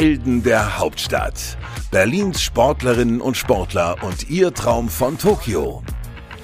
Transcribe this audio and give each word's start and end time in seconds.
Helden 0.00 0.42
der 0.42 0.78
Hauptstadt. 0.78 1.58
Berlins 1.90 2.40
Sportlerinnen 2.40 3.20
und 3.20 3.36
Sportler 3.36 4.02
und 4.02 4.30
ihr 4.30 4.54
Traum 4.54 4.88
von 4.88 5.18
Tokio. 5.18 5.82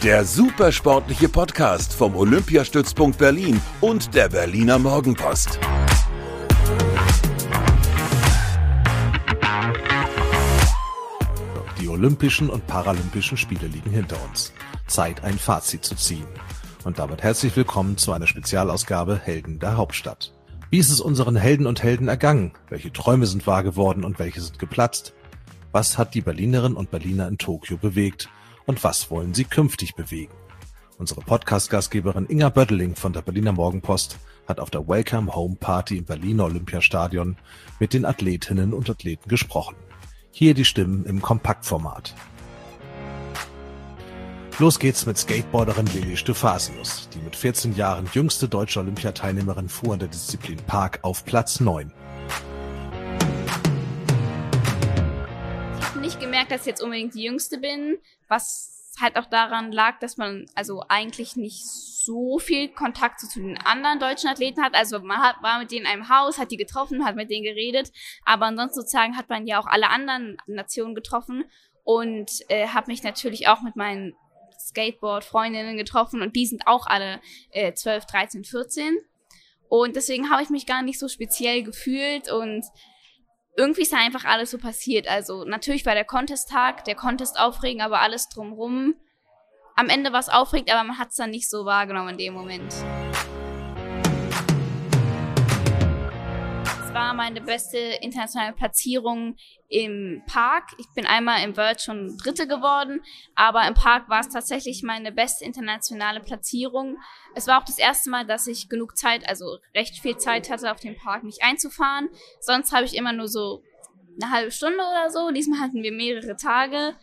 Der 0.02 0.26
supersportliche 0.26 1.30
Podcast 1.30 1.94
vom 1.94 2.16
Olympiastützpunkt 2.16 3.16
Berlin 3.16 3.58
und 3.80 4.14
der 4.14 4.28
Berliner 4.28 4.78
Morgenpost. 4.78 5.58
Die 11.80 11.88
Olympischen 11.88 12.50
und 12.50 12.66
Paralympischen 12.66 13.38
Spiele 13.38 13.68
liegen 13.68 13.90
hinter 13.90 14.22
uns. 14.28 14.52
Zeit, 14.86 15.24
ein 15.24 15.38
Fazit 15.38 15.82
zu 15.82 15.94
ziehen. 15.94 16.28
Und 16.84 16.98
damit 16.98 17.22
herzlich 17.22 17.56
willkommen 17.56 17.96
zu 17.96 18.12
einer 18.12 18.26
Spezialausgabe 18.26 19.16
Helden 19.16 19.58
der 19.58 19.78
Hauptstadt. 19.78 20.35
Wie 20.68 20.78
ist 20.78 20.90
es 20.90 21.00
unseren 21.00 21.36
Helden 21.36 21.66
und 21.66 21.84
Helden 21.84 22.08
ergangen? 22.08 22.52
Welche 22.70 22.92
Träume 22.92 23.26
sind 23.26 23.46
wahr 23.46 23.62
geworden 23.62 24.02
und 24.02 24.18
welche 24.18 24.40
sind 24.40 24.58
geplatzt? 24.58 25.14
Was 25.70 25.96
hat 25.96 26.14
die 26.14 26.22
Berlinerinnen 26.22 26.76
und 26.76 26.90
Berliner 26.90 27.28
in 27.28 27.38
Tokio 27.38 27.76
bewegt? 27.76 28.28
Und 28.64 28.82
was 28.82 29.08
wollen 29.08 29.32
sie 29.32 29.44
künftig 29.44 29.94
bewegen? 29.94 30.32
Unsere 30.98 31.20
Podcast-Gastgeberin 31.20 32.26
Inga 32.28 32.48
Bödeling 32.48 32.96
von 32.96 33.12
der 33.12 33.22
Berliner 33.22 33.52
Morgenpost 33.52 34.18
hat 34.48 34.58
auf 34.58 34.70
der 34.70 34.88
Welcome 34.88 35.36
Home 35.36 35.54
Party 35.54 35.98
im 35.98 36.04
Berliner 36.04 36.46
Olympiastadion 36.46 37.36
mit 37.78 37.94
den 37.94 38.04
Athletinnen 38.04 38.74
und 38.74 38.90
Athleten 38.90 39.28
gesprochen. 39.28 39.76
Hier 40.32 40.54
die 40.54 40.64
Stimmen 40.64 41.04
im 41.04 41.22
Kompaktformat. 41.22 42.12
Los 44.58 44.78
geht's 44.78 45.04
mit 45.04 45.18
Skateboarderin 45.18 45.84
Lili 45.84 46.16
Stephasius, 46.16 47.10
die 47.10 47.18
mit 47.18 47.36
14 47.36 47.74
Jahren 47.74 48.08
jüngste 48.14 48.48
deutsche 48.48 48.80
Olympiateilnehmerin 48.80 49.68
fuhr 49.68 49.92
in 49.92 49.98
der 49.98 50.08
Disziplin 50.08 50.56
Park 50.56 51.00
auf 51.02 51.26
Platz 51.26 51.60
9. 51.60 51.92
Ich 55.78 55.84
habe 55.84 55.98
nicht 56.00 56.18
gemerkt, 56.20 56.52
dass 56.52 56.62
ich 56.62 56.68
jetzt 56.68 56.82
unbedingt 56.82 57.12
die 57.12 57.24
Jüngste 57.24 57.58
bin, 57.58 57.98
was 58.28 58.94
halt 58.98 59.18
auch 59.18 59.26
daran 59.26 59.72
lag, 59.72 59.98
dass 59.98 60.16
man 60.16 60.46
also 60.54 60.82
eigentlich 60.88 61.36
nicht 61.36 61.66
so 61.66 62.38
viel 62.38 62.68
Kontakt 62.68 63.20
zu 63.20 63.38
den 63.38 63.58
anderen 63.58 63.98
deutschen 63.98 64.30
Athleten 64.30 64.62
hat. 64.62 64.74
Also 64.74 65.00
man 65.00 65.18
hat, 65.18 65.36
war 65.42 65.58
mit 65.58 65.70
denen 65.70 65.84
in 65.84 65.92
einem 65.92 66.08
Haus, 66.08 66.38
hat 66.38 66.50
die 66.50 66.56
getroffen, 66.56 67.04
hat 67.04 67.14
mit 67.14 67.28
denen 67.28 67.44
geredet, 67.44 67.92
aber 68.24 68.46
ansonsten 68.46 68.80
sozusagen 68.80 69.18
hat 69.18 69.28
man 69.28 69.46
ja 69.46 69.60
auch 69.60 69.66
alle 69.66 69.90
anderen 69.90 70.38
Nationen 70.46 70.94
getroffen 70.94 71.44
und 71.84 72.30
äh, 72.48 72.68
habe 72.68 72.90
mich 72.90 73.02
natürlich 73.02 73.48
auch 73.48 73.60
mit 73.60 73.76
meinen 73.76 74.16
Skateboard-Freundinnen 74.58 75.76
getroffen 75.76 76.22
und 76.22 76.36
die 76.36 76.46
sind 76.46 76.66
auch 76.66 76.86
alle 76.86 77.20
äh, 77.50 77.72
12, 77.72 78.06
13, 78.06 78.44
14. 78.44 78.98
Und 79.68 79.96
deswegen 79.96 80.30
habe 80.30 80.42
ich 80.42 80.50
mich 80.50 80.66
gar 80.66 80.82
nicht 80.82 80.98
so 80.98 81.08
speziell 81.08 81.62
gefühlt 81.62 82.30
und 82.30 82.64
irgendwie 83.56 83.82
ist 83.82 83.92
da 83.92 83.98
einfach 83.98 84.24
alles 84.24 84.50
so 84.50 84.58
passiert. 84.58 85.08
Also 85.08 85.44
natürlich 85.44 85.86
war 85.86 85.94
der 85.94 86.04
Contest-Tag, 86.04 86.84
der 86.84 86.94
Contest 86.94 87.38
aufregend, 87.38 87.82
aber 87.82 88.00
alles 88.00 88.28
drumrum. 88.28 88.94
Am 89.74 89.88
Ende 89.88 90.12
war 90.12 90.20
es 90.20 90.28
aufregend, 90.28 90.70
aber 90.70 90.84
man 90.84 90.98
hat 90.98 91.10
es 91.10 91.16
dann 91.16 91.30
nicht 91.30 91.50
so 91.50 91.64
wahrgenommen 91.64 92.10
in 92.10 92.18
dem 92.18 92.34
Moment. 92.34 92.74
Meine 97.16 97.40
beste 97.40 97.78
internationale 97.78 98.52
Platzierung 98.52 99.36
im 99.68 100.22
Park. 100.26 100.70
Ich 100.78 100.86
bin 100.94 101.06
einmal 101.06 101.42
im 101.42 101.56
World 101.56 101.80
schon 101.80 102.16
Dritte 102.18 102.46
geworden, 102.46 103.00
aber 103.34 103.66
im 103.66 103.74
Park 103.74 104.08
war 104.08 104.20
es 104.20 104.28
tatsächlich 104.28 104.82
meine 104.82 105.10
beste 105.10 105.44
internationale 105.44 106.20
Platzierung. 106.20 106.98
Es 107.34 107.46
war 107.46 107.60
auch 107.60 107.64
das 107.64 107.78
erste 107.78 108.10
Mal, 108.10 108.26
dass 108.26 108.46
ich 108.46 108.68
genug 108.68 108.96
Zeit, 108.96 109.28
also 109.28 109.58
recht 109.74 109.98
viel 110.00 110.16
Zeit 110.16 110.50
hatte, 110.50 110.70
auf 110.70 110.80
den 110.80 110.96
Park 110.96 111.24
mich 111.24 111.42
einzufahren. 111.42 112.08
Sonst 112.40 112.72
habe 112.72 112.84
ich 112.84 112.94
immer 112.94 113.12
nur 113.12 113.28
so 113.28 113.62
eine 114.20 114.30
halbe 114.30 114.50
Stunde 114.50 114.78
oder 114.78 115.10
so. 115.10 115.30
Diesmal 115.30 115.60
hatten 115.60 115.82
wir 115.82 115.92
mehrere 115.92 116.36
Tage. 116.36 116.96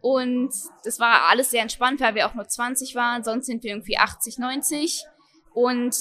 Und 0.00 0.52
das 0.84 0.98
war 0.98 1.26
alles 1.28 1.50
sehr 1.50 1.62
entspannt, 1.62 2.00
weil 2.00 2.14
wir 2.14 2.26
auch 2.26 2.34
nur 2.34 2.48
20 2.48 2.94
waren. 2.94 3.22
Sonst 3.22 3.46
sind 3.46 3.62
wir 3.62 3.70
irgendwie 3.70 3.98
80, 3.98 4.38
90. 4.38 5.04
Und 5.52 5.96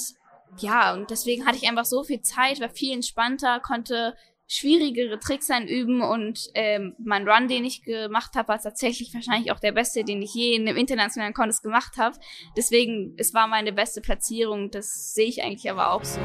ja, 0.58 0.94
und 0.94 1.10
deswegen 1.10 1.46
hatte 1.46 1.58
ich 1.58 1.70
einfach 1.70 1.86
so 1.86 2.04
viel 2.04 2.22
Zeit, 2.22 2.60
war 2.60 2.70
viel 2.70 2.94
entspannter, 2.94 3.60
konnte 3.60 4.16
schwierigere 4.52 5.20
Tricks 5.20 5.52
einüben 5.52 6.02
und 6.02 6.50
ähm, 6.56 6.96
mein 6.98 7.30
Run, 7.30 7.48
den 7.48 7.66
ich 7.66 7.84
gemacht 7.84 8.36
habe, 8.36 8.48
war 8.48 8.60
tatsächlich 8.60 9.14
wahrscheinlich 9.14 9.52
auch 9.52 9.60
der 9.60 9.74
beste, 9.74 10.04
den 10.04 10.24
ich 10.24 10.34
je 10.34 10.56
in 10.56 10.68
einem 10.68 10.76
internationalen 10.76 11.36
Contest 11.36 11.62
gemacht 11.62 11.98
habe. 11.98 12.18
Deswegen, 12.58 13.14
es 13.18 13.36
war 13.36 13.48
meine 13.48 13.72
beste 13.72 14.02
Platzierung, 14.02 14.72
das 14.72 15.14
sehe 15.14 15.28
ich 15.28 15.44
eigentlich 15.44 15.70
aber 15.70 15.92
auch 15.92 16.04
so. 16.04 16.20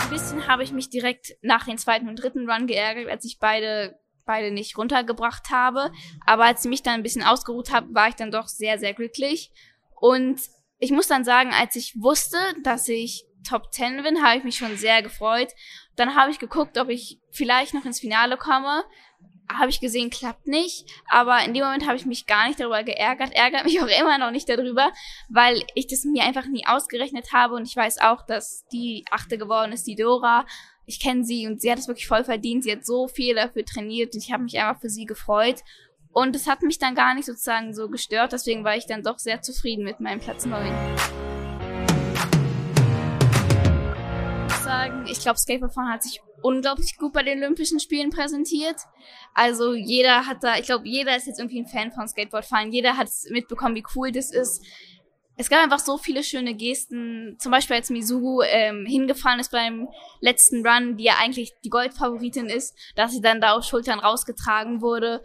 Ein 0.00 0.10
bisschen 0.10 0.48
habe 0.48 0.64
ich 0.64 0.72
mich 0.72 0.88
direkt 0.88 1.36
nach 1.42 1.66
dem 1.66 1.76
zweiten 1.76 2.08
und 2.08 2.16
dritten 2.16 2.50
Run 2.50 2.66
geärgert, 2.66 3.10
als 3.10 3.26
ich 3.26 3.38
beide 3.38 4.00
beide 4.30 4.52
nicht 4.52 4.78
runtergebracht 4.78 5.50
habe. 5.50 5.90
Aber 6.24 6.44
als 6.44 6.64
ich 6.64 6.70
mich 6.70 6.82
dann 6.84 6.94
ein 6.94 7.02
bisschen 7.02 7.24
ausgeruht 7.24 7.72
habe, 7.72 7.92
war 7.92 8.08
ich 8.08 8.14
dann 8.14 8.30
doch 8.30 8.46
sehr, 8.46 8.78
sehr 8.78 8.94
glücklich. 8.94 9.50
Und 10.00 10.40
ich 10.78 10.90
muss 10.90 11.06
dann 11.06 11.24
sagen, 11.24 11.50
als 11.52 11.76
ich 11.76 11.94
wusste, 12.00 12.38
dass 12.62 12.88
ich 12.88 13.24
Top 13.48 13.72
10 13.72 14.02
bin, 14.02 14.22
habe 14.22 14.38
ich 14.38 14.44
mich 14.44 14.56
schon 14.56 14.76
sehr 14.76 15.02
gefreut. 15.02 15.52
Dann 15.96 16.14
habe 16.14 16.30
ich 16.30 16.38
geguckt, 16.38 16.78
ob 16.78 16.88
ich 16.88 17.20
vielleicht 17.30 17.74
noch 17.74 17.84
ins 17.84 18.00
Finale 18.00 18.36
komme. 18.36 18.84
Habe 19.50 19.70
ich 19.70 19.80
gesehen, 19.80 20.10
klappt 20.10 20.46
nicht. 20.46 20.86
Aber 21.08 21.42
in 21.44 21.54
dem 21.54 21.64
Moment 21.64 21.86
habe 21.86 21.96
ich 21.96 22.06
mich 22.06 22.26
gar 22.26 22.46
nicht 22.46 22.60
darüber 22.60 22.82
geärgert. 22.82 23.32
Ärgert 23.34 23.64
mich 23.64 23.80
auch 23.82 24.00
immer 24.00 24.18
noch 24.18 24.30
nicht 24.30 24.48
darüber, 24.48 24.90
weil 25.28 25.62
ich 25.74 25.86
das 25.86 26.04
mir 26.04 26.24
einfach 26.24 26.46
nie 26.46 26.66
ausgerechnet 26.66 27.32
habe. 27.32 27.54
Und 27.54 27.66
ich 27.66 27.76
weiß 27.76 27.98
auch, 28.00 28.24
dass 28.24 28.66
die 28.72 29.04
Achte 29.10 29.38
geworden 29.38 29.72
ist, 29.72 29.86
die 29.86 29.96
Dora. 29.96 30.46
Ich 30.86 31.00
kenne 31.00 31.24
sie 31.24 31.46
und 31.46 31.60
sie 31.60 31.70
hat 31.70 31.78
es 31.78 31.88
wirklich 31.88 32.08
voll 32.08 32.24
verdient. 32.24 32.64
Sie 32.64 32.72
hat 32.72 32.84
so 32.84 33.06
viel 33.06 33.34
dafür 33.34 33.64
trainiert 33.64 34.14
und 34.14 34.24
ich 34.24 34.32
habe 34.32 34.42
mich 34.42 34.58
einfach 34.58 34.80
für 34.80 34.90
sie 34.90 35.04
gefreut. 35.04 35.62
Und 36.12 36.34
es 36.34 36.48
hat 36.48 36.62
mich 36.62 36.78
dann 36.78 36.94
gar 36.94 37.14
nicht 37.14 37.26
sozusagen 37.26 37.72
so 37.72 37.88
gestört, 37.88 38.32
deswegen 38.32 38.64
war 38.64 38.76
ich 38.76 38.86
dann 38.86 39.02
doch 39.02 39.18
sehr 39.18 39.42
zufrieden 39.42 39.84
mit 39.84 40.00
meinem 40.00 40.20
Platz 40.20 40.44
9. 40.44 40.96
Ich 45.06 45.20
glaube, 45.20 45.38
Skateboardfahren 45.38 45.92
hat 45.92 46.04
sich 46.04 46.20
unglaublich 46.42 46.96
gut 46.96 47.12
bei 47.12 47.22
den 47.24 47.42
Olympischen 47.42 47.80
Spielen 47.80 48.10
präsentiert. 48.10 48.76
Also 49.34 49.74
jeder 49.74 50.26
hat 50.26 50.42
da, 50.42 50.56
ich 50.56 50.66
glaube, 50.66 50.86
jeder 50.86 51.16
ist 51.16 51.26
jetzt 51.26 51.40
irgendwie 51.40 51.60
ein 51.60 51.66
Fan 51.66 51.90
von 51.90 52.06
Skateboardfahren. 52.06 52.70
Jeder 52.70 52.96
hat 52.96 53.08
mitbekommen, 53.30 53.74
wie 53.74 53.84
cool 53.96 54.12
das 54.12 54.32
ist. 54.32 54.64
Es 55.36 55.48
gab 55.48 55.62
einfach 55.62 55.80
so 55.80 55.98
viele 55.98 56.22
schöne 56.22 56.54
Gesten. 56.54 57.36
Zum 57.38 57.50
Beispiel 57.50 57.76
als 57.76 57.90
Mizugu 57.90 58.42
ähm, 58.42 58.86
hingefallen 58.86 59.40
ist 59.40 59.50
beim 59.50 59.88
letzten 60.20 60.66
Run, 60.66 60.96
die 60.96 61.04
ja 61.04 61.14
eigentlich 61.20 61.54
die 61.64 61.70
Goldfavoritin 61.70 62.46
ist, 62.46 62.76
dass 62.94 63.12
sie 63.12 63.20
dann 63.20 63.40
da 63.40 63.54
auf 63.54 63.64
Schultern 63.64 63.98
rausgetragen 63.98 64.80
wurde 64.80 65.22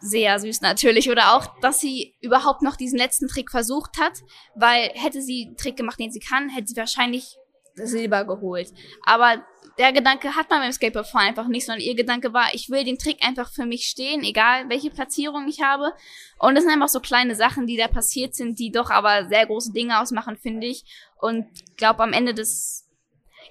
sehr 0.00 0.38
süß 0.38 0.60
natürlich. 0.60 1.10
Oder 1.10 1.36
auch, 1.36 1.46
dass 1.60 1.80
sie 1.80 2.14
überhaupt 2.20 2.62
noch 2.62 2.76
diesen 2.76 2.98
letzten 2.98 3.28
Trick 3.28 3.50
versucht 3.50 3.98
hat, 3.98 4.12
weil 4.54 4.90
hätte 4.94 5.22
sie 5.22 5.46
einen 5.46 5.56
Trick 5.56 5.76
gemacht, 5.76 6.00
den 6.00 6.10
sie 6.10 6.20
kann, 6.20 6.48
hätte 6.48 6.68
sie 6.68 6.76
wahrscheinlich 6.76 7.36
Silber 7.74 8.24
geholt. 8.24 8.72
Aber 9.04 9.44
der 9.78 9.92
Gedanke 9.92 10.36
hat 10.36 10.50
man 10.50 10.60
beim 10.60 10.72
Skateboardfahren 10.72 11.28
einfach 11.28 11.48
nicht, 11.48 11.64
sondern 11.64 11.82
ihr 11.82 11.94
Gedanke 11.94 12.34
war, 12.34 12.48
ich 12.52 12.68
will 12.68 12.84
den 12.84 12.98
Trick 12.98 13.24
einfach 13.24 13.50
für 13.50 13.64
mich 13.64 13.84
stehen, 13.84 14.22
egal 14.22 14.68
welche 14.68 14.90
Platzierung 14.90 15.48
ich 15.48 15.62
habe. 15.62 15.92
Und 16.38 16.54
das 16.54 16.64
sind 16.64 16.72
einfach 16.72 16.88
so 16.88 17.00
kleine 17.00 17.34
Sachen, 17.34 17.66
die 17.66 17.76
da 17.76 17.88
passiert 17.88 18.34
sind, 18.34 18.58
die 18.58 18.70
doch 18.70 18.90
aber 18.90 19.28
sehr 19.28 19.46
große 19.46 19.72
Dinge 19.72 20.00
ausmachen, 20.00 20.36
finde 20.36 20.66
ich. 20.66 20.84
Und 21.18 21.46
glaube, 21.76 22.02
am 22.02 22.12
Ende 22.12 22.34
des 22.34 22.86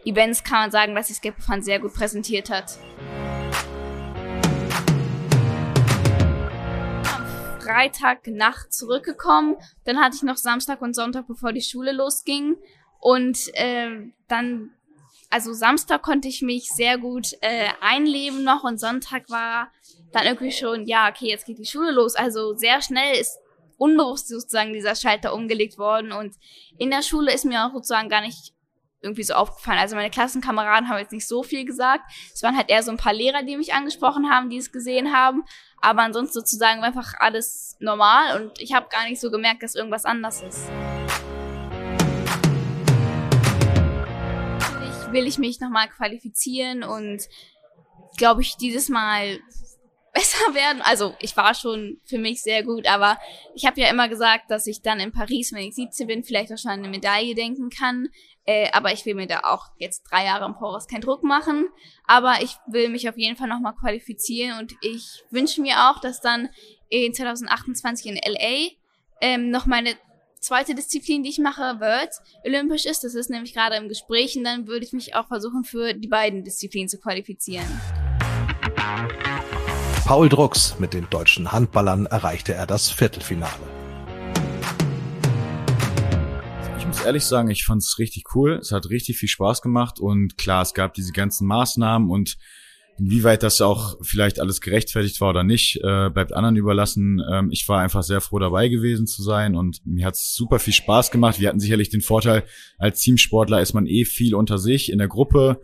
Events 0.06 0.44
kann 0.44 0.60
man 0.60 0.72
sagen, 0.72 0.96
dass 0.96 1.08
sie 1.08 1.14
Skateboardfahren 1.14 1.64
sehr 1.64 1.80
gut 1.80 1.94
präsentiert 1.94 2.50
hat. 2.50 2.78
Freitagnacht 7.70 8.74
zurückgekommen. 8.74 9.58
Dann 9.86 10.00
hatte 10.00 10.16
ich 10.16 10.24
noch 10.24 10.38
Samstag 10.38 10.82
und 10.82 10.96
Sonntag, 10.96 11.28
bevor 11.28 11.54
die 11.54 11.62
Schule 11.62 11.92
losging. 11.92 12.58
Und 13.00 13.54
äh, 13.54 14.12
dann, 14.28 14.72
also 15.30 15.54
Samstag 15.54 16.02
konnte 16.02 16.28
ich 16.28 16.42
mich 16.42 16.70
sehr 16.70 16.98
gut 16.98 17.34
äh, 17.42 17.70
einleben 17.82 18.44
noch 18.44 18.64
und 18.64 18.80
Sonntag 18.80 19.30
war 19.30 19.72
dann 20.12 20.26
irgendwie 20.26 20.52
schon, 20.52 20.86
ja, 20.86 21.10
okay, 21.10 21.28
jetzt 21.28 21.46
geht 21.46 21.60
die 21.60 21.66
Schule 21.66 21.92
los. 21.92 22.16
Also 22.16 22.56
sehr 22.56 22.82
schnell 22.82 23.16
ist 23.16 23.38
unbewusst 23.78 24.28
sozusagen 24.28 24.74
dieser 24.74 24.96
Schalter 24.96 25.34
umgelegt 25.34 25.78
worden. 25.78 26.12
Und 26.12 26.36
in 26.78 26.90
der 26.90 27.02
Schule 27.02 27.34
ist 27.34 27.46
mir 27.46 27.66
auch 27.66 27.74
sozusagen 27.74 28.10
gar 28.10 28.22
nicht 28.22 28.54
irgendwie 29.02 29.24
so 29.24 29.34
aufgefallen. 29.34 29.80
Also 29.80 29.96
meine 29.96 30.10
Klassenkameraden 30.10 30.90
haben 30.90 30.98
jetzt 30.98 31.14
nicht 31.14 31.28
so 31.28 31.44
viel 31.44 31.66
gesagt. 31.66 32.04
Es 32.34 32.44
waren 32.44 32.58
halt 32.58 32.70
eher 32.70 32.84
so 32.84 32.92
ein 32.92 32.98
paar 32.98 33.14
Lehrer, 33.14 33.44
die 33.44 33.56
mich 33.56 33.74
angesprochen 33.74 34.30
haben, 34.30 34.50
die 34.50 34.58
es 34.58 34.72
gesehen 34.72 35.14
haben. 35.14 35.44
Aber 35.82 36.02
ansonsten 36.02 36.34
sozusagen 36.34 36.84
einfach 36.84 37.14
alles 37.20 37.78
normal 37.80 38.42
und 38.42 38.60
ich 38.60 38.74
habe 38.74 38.88
gar 38.90 39.08
nicht 39.08 39.22
so 39.22 39.32
gemerkt, 39.32 39.64
dass 39.64 39.76
irgendwas 39.76 40.06
anders 40.06 40.42
ist. 40.42 40.70
Natürlich 44.60 45.12
will 45.12 45.28
ich 45.28 45.38
mich 45.38 45.60
nochmal 45.60 45.88
qualifizieren 45.88 46.84
und 46.84 47.24
glaube 48.18 48.42
ich 48.42 48.58
dieses 48.58 48.90
Mal 48.90 49.40
besser 50.14 50.54
werden. 50.54 50.82
Also 50.82 51.16
ich 51.20 51.38
war 51.38 51.54
schon 51.54 52.02
für 52.04 52.18
mich 52.18 52.42
sehr 52.42 52.64
gut, 52.64 52.88
aber 52.88 53.18
ich 53.56 53.66
habe 53.66 53.80
ja 53.80 53.90
immer 53.90 54.10
gesagt, 54.10 54.52
dass 54.52 54.68
ich 54.68 54.82
dann 54.82 55.00
in 55.00 55.14
Paris, 55.14 55.54
wenn 55.54 55.64
ich 55.64 55.76
17 55.76 56.08
bin, 56.08 56.24
vielleicht 56.24 56.52
auch 56.52 56.58
schon 56.58 56.72
an 56.72 56.80
eine 56.80 56.90
Medaille 56.90 57.36
denken 57.36 57.70
kann. 57.70 58.10
Äh, 58.50 58.72
aber 58.72 58.92
ich 58.92 59.06
will 59.06 59.14
mir 59.14 59.28
da 59.28 59.42
auch 59.44 59.68
jetzt 59.78 60.06
drei 60.10 60.26
Jahre 60.26 60.46
im 60.46 60.56
Voraus 60.56 60.88
keinen 60.88 61.02
Druck 61.02 61.22
machen. 61.22 61.68
Aber 62.08 62.42
ich 62.42 62.58
will 62.66 62.90
mich 62.90 63.08
auf 63.08 63.16
jeden 63.16 63.36
Fall 63.36 63.48
nochmal 63.48 63.76
qualifizieren 63.76 64.58
und 64.58 64.74
ich 64.82 65.24
wünsche 65.30 65.62
mir 65.62 65.92
auch, 65.92 66.02
dass 66.02 66.20
dann 66.20 66.50
in 66.90 67.14
2028 67.14 68.08
in 68.08 68.16
LA 68.16 68.72
ähm, 69.22 69.52
noch 69.52 69.68
meine 69.68 69.94
zweite 70.40 70.74
Disziplin, 70.74 71.22
die 71.22 71.30
ich 71.30 71.38
mache, 71.38 71.80
wird 71.80 72.10
olympisch 72.44 72.88
ist. 72.88 73.04
Das 73.04 73.14
ist 73.14 73.30
nämlich 73.30 73.54
gerade 73.54 73.76
im 73.76 73.88
Gespräch 73.88 74.36
und 74.36 74.46
dann 74.46 74.66
würde 74.66 74.84
ich 74.84 74.94
mich 74.94 75.14
auch 75.14 75.28
versuchen, 75.28 75.64
für 75.64 75.94
die 75.94 76.08
beiden 76.08 76.44
Disziplinen 76.44 76.90
zu 76.90 77.00
qualifizieren. 77.00 77.68
Paul 80.06 80.28
Drucks 80.28 80.80
mit 80.80 80.96
den 80.96 81.08
deutschen 81.12 81.52
Handballern 81.52 82.08
erreichte 82.08 82.56
er 82.56 82.66
das 82.66 82.90
Viertelfinale. 82.90 83.79
Muss 86.90 87.06
ehrlich 87.06 87.26
sagen, 87.26 87.52
ich 87.52 87.66
fand 87.66 87.84
es 87.84 88.00
richtig 88.00 88.24
cool. 88.34 88.58
Es 88.60 88.72
hat 88.72 88.90
richtig 88.90 89.20
viel 89.20 89.30
Spaß 89.30 89.62
gemacht 89.62 90.00
und 90.00 90.40
klar, 90.40 90.64
es 90.64 90.74
gab 90.74 90.96
diese 90.96 91.12
ganzen 91.12 91.46
Maßnahmen 91.46 92.10
und 92.10 92.38
inwieweit 92.98 93.44
das 93.44 93.62
auch 93.62 93.98
vielleicht 94.02 94.40
alles 94.40 94.60
gerechtfertigt 94.60 95.22
war 95.22 95.30
oder 95.30 95.44
nicht, 95.44 95.76
äh, 95.84 96.10
bleibt 96.10 96.34
anderen 96.34 96.56
überlassen. 96.56 97.22
Ähm, 97.32 97.52
ich 97.52 97.70
war 97.70 97.80
einfach 97.80 98.02
sehr 98.02 98.22
froh 98.22 98.40
dabei 98.40 98.70
gewesen 98.70 99.06
zu 99.06 99.22
sein 99.22 99.56
und 99.56 99.86
mir 99.86 100.04
hat 100.04 100.16
es 100.16 100.34
super 100.34 100.58
viel 100.58 100.74
Spaß 100.74 101.12
gemacht. 101.12 101.40
Wir 101.40 101.50
hatten 101.50 101.60
sicherlich 101.60 101.90
den 101.90 102.02
Vorteil, 102.02 102.44
als 102.80 103.02
Teamsportler 103.02 103.62
ist 103.62 103.74
man 103.74 103.86
eh 103.86 104.04
viel 104.04 104.34
unter 104.34 104.58
sich 104.58 104.92
in 104.92 104.98
der 104.98 105.08
Gruppe 105.10 105.62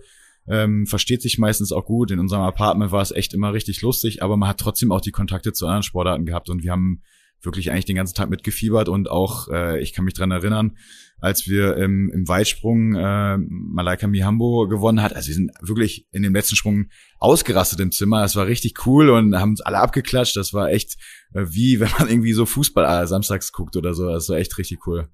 ähm, 0.47 0.85
versteht 0.85 1.23
sich 1.23 1.39
meistens 1.39 1.71
auch 1.71 1.85
gut. 1.85 2.11
In 2.11 2.19
unserem 2.19 2.43
Apartment 2.43 2.91
war 2.91 3.01
es 3.01 3.09
echt 3.09 3.33
immer 3.33 3.51
richtig 3.51 3.81
lustig, 3.81 4.21
aber 4.21 4.37
man 4.37 4.47
hat 4.47 4.59
trotzdem 4.59 4.91
auch 4.91 5.01
die 5.01 5.11
Kontakte 5.11 5.53
zu 5.53 5.65
anderen 5.65 5.81
Sportarten 5.81 6.27
gehabt 6.27 6.51
und 6.51 6.63
wir 6.63 6.71
haben 6.71 7.01
wirklich 7.45 7.71
eigentlich 7.71 7.85
den 7.85 7.95
ganzen 7.95 8.15
Tag 8.15 8.29
mitgefiebert 8.29 8.89
und 8.89 9.09
auch, 9.09 9.47
äh, 9.49 9.81
ich 9.81 9.93
kann 9.93 10.05
mich 10.05 10.13
dran 10.13 10.31
erinnern, 10.31 10.77
als 11.19 11.47
wir 11.47 11.77
im, 11.77 12.11
im 12.11 12.27
Weitsprung 12.27 12.95
äh, 12.95 13.37
Malaika 13.37 14.07
Mihambo 14.07 14.67
gewonnen 14.67 15.01
hat, 15.01 15.15
also 15.15 15.27
wir 15.27 15.35
sind 15.35 15.51
wirklich 15.61 16.07
in 16.11 16.23
dem 16.23 16.33
letzten 16.33 16.55
Sprung 16.55 16.87
ausgerastet 17.19 17.79
im 17.79 17.91
Zimmer, 17.91 18.21
das 18.21 18.35
war 18.35 18.47
richtig 18.47 18.85
cool 18.85 19.09
und 19.09 19.35
haben 19.35 19.51
uns 19.51 19.61
alle 19.61 19.79
abgeklatscht, 19.79 20.35
das 20.35 20.53
war 20.53 20.69
echt 20.69 20.97
äh, 21.33 21.45
wie, 21.49 21.79
wenn 21.79 21.91
man 21.97 22.09
irgendwie 22.09 22.33
so 22.33 22.45
Fußball 22.45 23.03
äh, 23.03 23.07
samstags 23.07 23.51
guckt 23.51 23.75
oder 23.75 23.93
so, 23.93 24.09
das 24.09 24.29
war 24.29 24.37
echt 24.37 24.57
richtig 24.57 24.85
cool. 24.87 25.09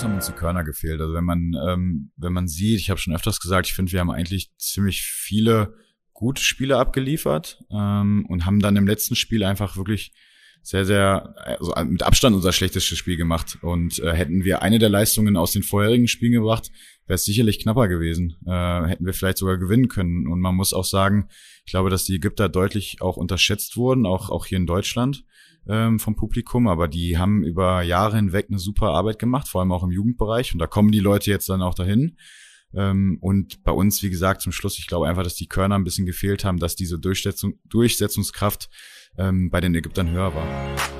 Haben 0.00 0.14
uns 0.14 0.26
die 0.26 0.32
Körner 0.32 0.62
gefehlt. 0.62 1.00
Also 1.00 1.12
wenn 1.12 1.24
man, 1.24 1.54
ähm, 1.66 2.12
wenn 2.16 2.32
man 2.32 2.46
sieht, 2.46 2.78
ich 2.78 2.88
habe 2.88 3.00
schon 3.00 3.16
öfters 3.16 3.40
gesagt, 3.40 3.66
ich 3.66 3.74
finde, 3.74 3.90
wir 3.90 3.98
haben 3.98 4.12
eigentlich 4.12 4.52
ziemlich 4.56 5.02
viele 5.02 5.74
gute 6.18 6.42
Spiele 6.42 6.78
abgeliefert 6.78 7.62
ähm, 7.70 8.26
und 8.28 8.44
haben 8.44 8.58
dann 8.58 8.74
im 8.74 8.88
letzten 8.88 9.14
Spiel 9.14 9.44
einfach 9.44 9.76
wirklich 9.76 10.10
sehr, 10.62 10.84
sehr, 10.84 11.32
also 11.60 11.72
mit 11.84 12.02
Abstand 12.02 12.34
unser 12.34 12.52
schlechtestes 12.52 12.98
Spiel 12.98 13.16
gemacht. 13.16 13.58
Und 13.62 14.00
äh, 14.00 14.12
hätten 14.12 14.42
wir 14.42 14.60
eine 14.60 14.80
der 14.80 14.88
Leistungen 14.88 15.36
aus 15.36 15.52
den 15.52 15.62
vorherigen 15.62 16.08
Spielen 16.08 16.32
gebracht, 16.32 16.72
wäre 17.06 17.14
es 17.14 17.24
sicherlich 17.24 17.60
knapper 17.60 17.86
gewesen. 17.86 18.36
Äh, 18.44 18.88
hätten 18.88 19.06
wir 19.06 19.14
vielleicht 19.14 19.38
sogar 19.38 19.58
gewinnen 19.58 19.86
können. 19.86 20.26
Und 20.26 20.40
man 20.40 20.56
muss 20.56 20.72
auch 20.72 20.84
sagen, 20.84 21.28
ich 21.64 21.70
glaube, 21.70 21.88
dass 21.88 22.04
die 22.04 22.16
Ägypter 22.16 22.48
deutlich 22.48 23.00
auch 23.00 23.16
unterschätzt 23.16 23.76
wurden, 23.76 24.04
auch, 24.04 24.28
auch 24.28 24.44
hier 24.44 24.58
in 24.58 24.66
Deutschland 24.66 25.24
ähm, 25.68 26.00
vom 26.00 26.16
Publikum, 26.16 26.66
aber 26.66 26.88
die 26.88 27.16
haben 27.16 27.44
über 27.44 27.82
Jahre 27.82 28.16
hinweg 28.16 28.46
eine 28.48 28.58
super 28.58 28.88
Arbeit 28.88 29.20
gemacht, 29.20 29.46
vor 29.46 29.60
allem 29.60 29.70
auch 29.70 29.84
im 29.84 29.92
Jugendbereich. 29.92 30.52
Und 30.52 30.58
da 30.58 30.66
kommen 30.66 30.90
die 30.90 30.98
Leute 30.98 31.30
jetzt 31.30 31.48
dann 31.48 31.62
auch 31.62 31.74
dahin. 31.74 32.16
Ähm, 32.74 33.18
und 33.20 33.62
bei 33.64 33.72
uns, 33.72 34.02
wie 34.02 34.10
gesagt, 34.10 34.42
zum 34.42 34.52
Schluss, 34.52 34.78
ich 34.78 34.86
glaube 34.86 35.08
einfach, 35.08 35.22
dass 35.22 35.34
die 35.34 35.48
Körner 35.48 35.76
ein 35.76 35.84
bisschen 35.84 36.06
gefehlt 36.06 36.44
haben, 36.44 36.58
dass 36.58 36.76
diese 36.76 36.98
Durchsetzung, 36.98 37.54
Durchsetzungskraft 37.64 38.68
ähm, 39.16 39.50
bei 39.50 39.60
den 39.60 39.74
Ägyptern 39.74 40.10
höher 40.10 40.34
war. 40.34 40.98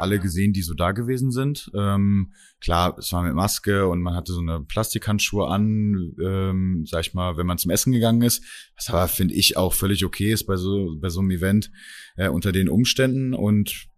alle 0.00 0.18
gesehen, 0.18 0.52
die 0.52 0.62
so 0.62 0.74
da 0.74 0.92
gewesen 0.92 1.30
sind. 1.30 1.70
Ähm, 1.74 2.32
klar, 2.60 2.96
es 2.98 3.12
war 3.12 3.22
mit 3.22 3.34
Maske 3.34 3.86
und 3.86 4.00
man 4.00 4.14
hatte 4.14 4.32
so 4.32 4.40
eine 4.40 4.60
Plastikhandschuhe 4.60 5.46
an, 5.46 6.14
ähm, 6.22 6.84
sag 6.86 7.02
ich 7.02 7.14
mal, 7.14 7.36
wenn 7.36 7.46
man 7.46 7.58
zum 7.58 7.70
Essen 7.70 7.92
gegangen 7.92 8.22
ist. 8.22 8.42
Was 8.76 8.88
aber, 8.88 9.08
finde 9.08 9.34
ich, 9.34 9.56
auch 9.56 9.74
völlig 9.74 10.04
okay 10.04 10.32
ist 10.32 10.46
bei 10.46 10.56
so, 10.56 10.96
bei 10.98 11.10
so 11.10 11.20
einem 11.20 11.30
Event 11.30 11.70
äh, 12.16 12.28
unter 12.28 12.52
den 12.52 12.68
Umständen 12.68 13.34
und 13.34 13.88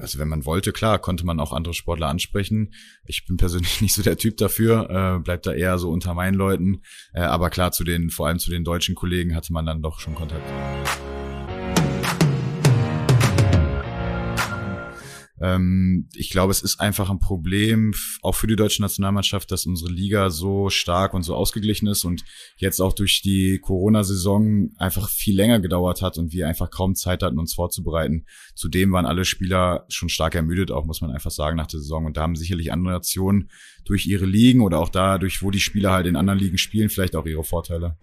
also 0.00 0.18
wenn 0.18 0.28
man 0.28 0.44
wollte, 0.44 0.72
klar, 0.72 0.98
konnte 0.98 1.24
man 1.24 1.40
auch 1.40 1.52
andere 1.52 1.74
Sportler 1.74 2.08
ansprechen. 2.08 2.72
Ich 3.04 3.26
bin 3.26 3.36
persönlich 3.36 3.80
nicht 3.80 3.94
so 3.94 4.02
der 4.02 4.16
Typ 4.16 4.36
dafür, 4.36 5.16
äh, 5.16 5.22
bleibt 5.22 5.46
da 5.46 5.52
eher 5.52 5.78
so 5.78 5.90
unter 5.90 6.14
meinen 6.14 6.34
Leuten. 6.34 6.82
Äh, 7.12 7.20
aber 7.20 7.50
klar, 7.50 7.72
zu 7.72 7.84
den, 7.84 8.10
vor 8.10 8.26
allem 8.26 8.38
zu 8.38 8.50
den 8.50 8.64
deutschen 8.64 8.94
Kollegen 8.94 9.34
hatte 9.34 9.52
man 9.52 9.66
dann 9.66 9.82
doch 9.82 10.00
schon 10.00 10.14
Kontakt. 10.14 10.46
Ähm, 15.40 16.08
ich 16.14 16.30
glaube, 16.30 16.50
es 16.50 16.62
ist 16.62 16.80
einfach 16.80 17.10
ein 17.10 17.18
Problem, 17.18 17.92
auch 18.22 18.34
für 18.34 18.46
die 18.46 18.56
deutsche 18.56 18.82
Nationalmannschaft, 18.82 19.50
dass 19.50 19.66
unsere 19.66 19.90
Liga 19.90 20.30
so 20.30 20.70
stark 20.70 21.14
und 21.14 21.22
so 21.22 21.34
ausgeglichen 21.34 21.86
ist 21.86 22.04
und 22.04 22.24
jetzt 22.56 22.80
auch 22.80 22.92
durch 22.92 23.22
die 23.22 23.58
Corona-Saison 23.58 24.70
einfach 24.76 25.08
viel 25.10 25.36
länger 25.36 25.60
gedauert 25.60 26.02
hat 26.02 26.18
und 26.18 26.32
wir 26.32 26.48
einfach 26.48 26.70
kaum 26.70 26.94
Zeit 26.94 27.22
hatten, 27.22 27.38
uns 27.38 27.54
vorzubereiten. 27.54 28.24
Zudem 28.54 28.92
waren 28.92 29.06
alle 29.06 29.24
Spieler 29.24 29.84
schon 29.88 30.08
stark 30.08 30.34
ermüdet, 30.34 30.70
auch 30.70 30.84
muss 30.84 31.00
man 31.00 31.10
einfach 31.10 31.30
sagen, 31.30 31.56
nach 31.56 31.66
der 31.66 31.80
Saison. 31.80 32.06
Und 32.06 32.16
da 32.16 32.22
haben 32.22 32.36
sicherlich 32.36 32.72
andere 32.72 32.94
Nationen 32.94 33.50
durch 33.84 34.06
ihre 34.06 34.26
Ligen 34.26 34.62
oder 34.62 34.78
auch 34.78 34.88
dadurch, 34.88 35.42
wo 35.42 35.50
die 35.50 35.60
Spieler 35.60 35.92
halt 35.92 36.06
in 36.06 36.16
anderen 36.16 36.38
Ligen 36.38 36.58
spielen, 36.58 36.88
vielleicht 36.88 37.16
auch 37.16 37.26
ihre 37.26 37.44
Vorteile 37.44 37.96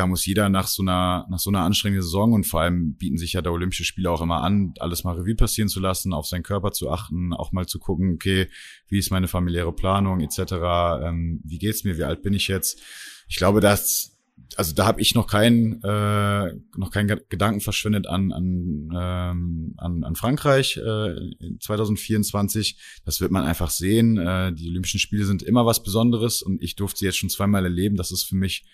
da 0.00 0.06
muss 0.06 0.24
jeder 0.24 0.48
nach 0.48 0.66
so 0.66 0.80
einer, 0.80 1.26
nach 1.28 1.38
so 1.38 1.50
einer 1.50 1.60
anstrengenden 1.60 2.02
Saison 2.02 2.32
und 2.32 2.44
vor 2.44 2.62
allem 2.62 2.94
bieten 2.94 3.18
sich 3.18 3.34
ja 3.34 3.42
der 3.42 3.52
Olympische 3.52 3.84
Spiele 3.84 4.10
auch 4.10 4.22
immer 4.22 4.42
an, 4.42 4.72
alles 4.78 5.04
mal 5.04 5.14
Revue 5.14 5.34
passieren 5.34 5.68
zu 5.68 5.78
lassen, 5.78 6.14
auf 6.14 6.26
seinen 6.26 6.42
Körper 6.42 6.72
zu 6.72 6.90
achten, 6.90 7.34
auch 7.34 7.52
mal 7.52 7.66
zu 7.66 7.78
gucken, 7.78 8.14
okay, 8.14 8.48
wie 8.88 8.98
ist 8.98 9.10
meine 9.10 9.28
familiäre 9.28 9.74
Planung 9.74 10.20
etc., 10.20 10.38
ähm, 11.02 11.42
wie 11.44 11.58
geht's 11.58 11.84
mir, 11.84 11.98
wie 11.98 12.04
alt 12.04 12.22
bin 12.22 12.32
ich 12.32 12.48
jetzt? 12.48 12.80
Ich 13.28 13.36
glaube, 13.36 13.60
dass 13.60 14.16
also 14.56 14.74
da 14.74 14.86
habe 14.86 15.02
ich 15.02 15.14
noch 15.14 15.26
keinen 15.26 15.82
äh, 15.84 16.54
noch 16.74 16.90
keinen 16.90 17.20
Gedanken 17.28 17.60
verschwendet 17.60 18.06
an 18.06 18.32
an 18.32 18.90
ähm, 18.96 19.74
an, 19.76 20.02
an 20.02 20.16
Frankreich 20.16 20.78
äh, 20.78 21.58
2024. 21.60 23.02
Das 23.04 23.20
wird 23.20 23.32
man 23.32 23.44
einfach 23.44 23.68
sehen. 23.68 24.16
Äh, 24.16 24.54
die 24.54 24.70
Olympischen 24.70 24.98
Spiele 24.98 25.26
sind 25.26 25.42
immer 25.42 25.66
was 25.66 25.82
Besonderes 25.82 26.40
und 26.40 26.62
ich 26.62 26.74
durfte 26.74 27.00
sie 27.00 27.04
jetzt 27.04 27.18
schon 27.18 27.28
zweimal 27.28 27.64
erleben. 27.64 27.96
Das 27.96 28.12
ist 28.12 28.24
für 28.24 28.36
mich 28.36 28.64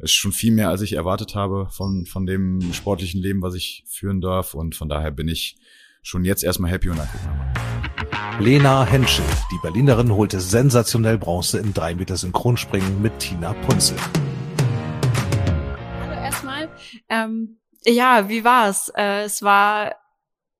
ist 0.00 0.12
schon 0.12 0.32
viel 0.32 0.52
mehr, 0.52 0.68
als 0.68 0.80
ich 0.82 0.92
erwartet 0.92 1.34
habe 1.34 1.68
von, 1.70 2.06
von 2.06 2.24
dem 2.24 2.72
sportlichen 2.72 3.20
Leben, 3.20 3.42
was 3.42 3.54
ich 3.54 3.84
führen 3.88 4.20
darf. 4.20 4.54
Und 4.54 4.76
von 4.76 4.88
daher 4.88 5.10
bin 5.10 5.28
ich 5.28 5.56
schon 6.02 6.24
jetzt 6.24 6.44
erstmal 6.44 6.70
happy 6.70 6.88
und 6.90 6.98
dann 6.98 7.08
gucken 7.08 7.28
wir 7.28 7.34
mal. 7.34 8.40
Lena 8.40 8.84
Henschel, 8.84 9.24
die 9.50 9.58
Berlinerin, 9.60 10.12
holte 10.12 10.38
sensationell 10.38 11.18
Bronze 11.18 11.58
im 11.58 11.74
3 11.74 11.96
Meter 11.96 12.16
Synchronspringen 12.16 13.02
mit 13.02 13.18
Tina 13.18 13.52
Punzel. 13.52 13.96
Hallo 16.00 16.12
erstmal. 16.12 16.68
Ähm, 17.08 17.58
ja, 17.84 18.28
wie 18.28 18.44
war's? 18.44 18.92
Äh, 18.96 19.24
es 19.24 19.42
war 19.42 19.96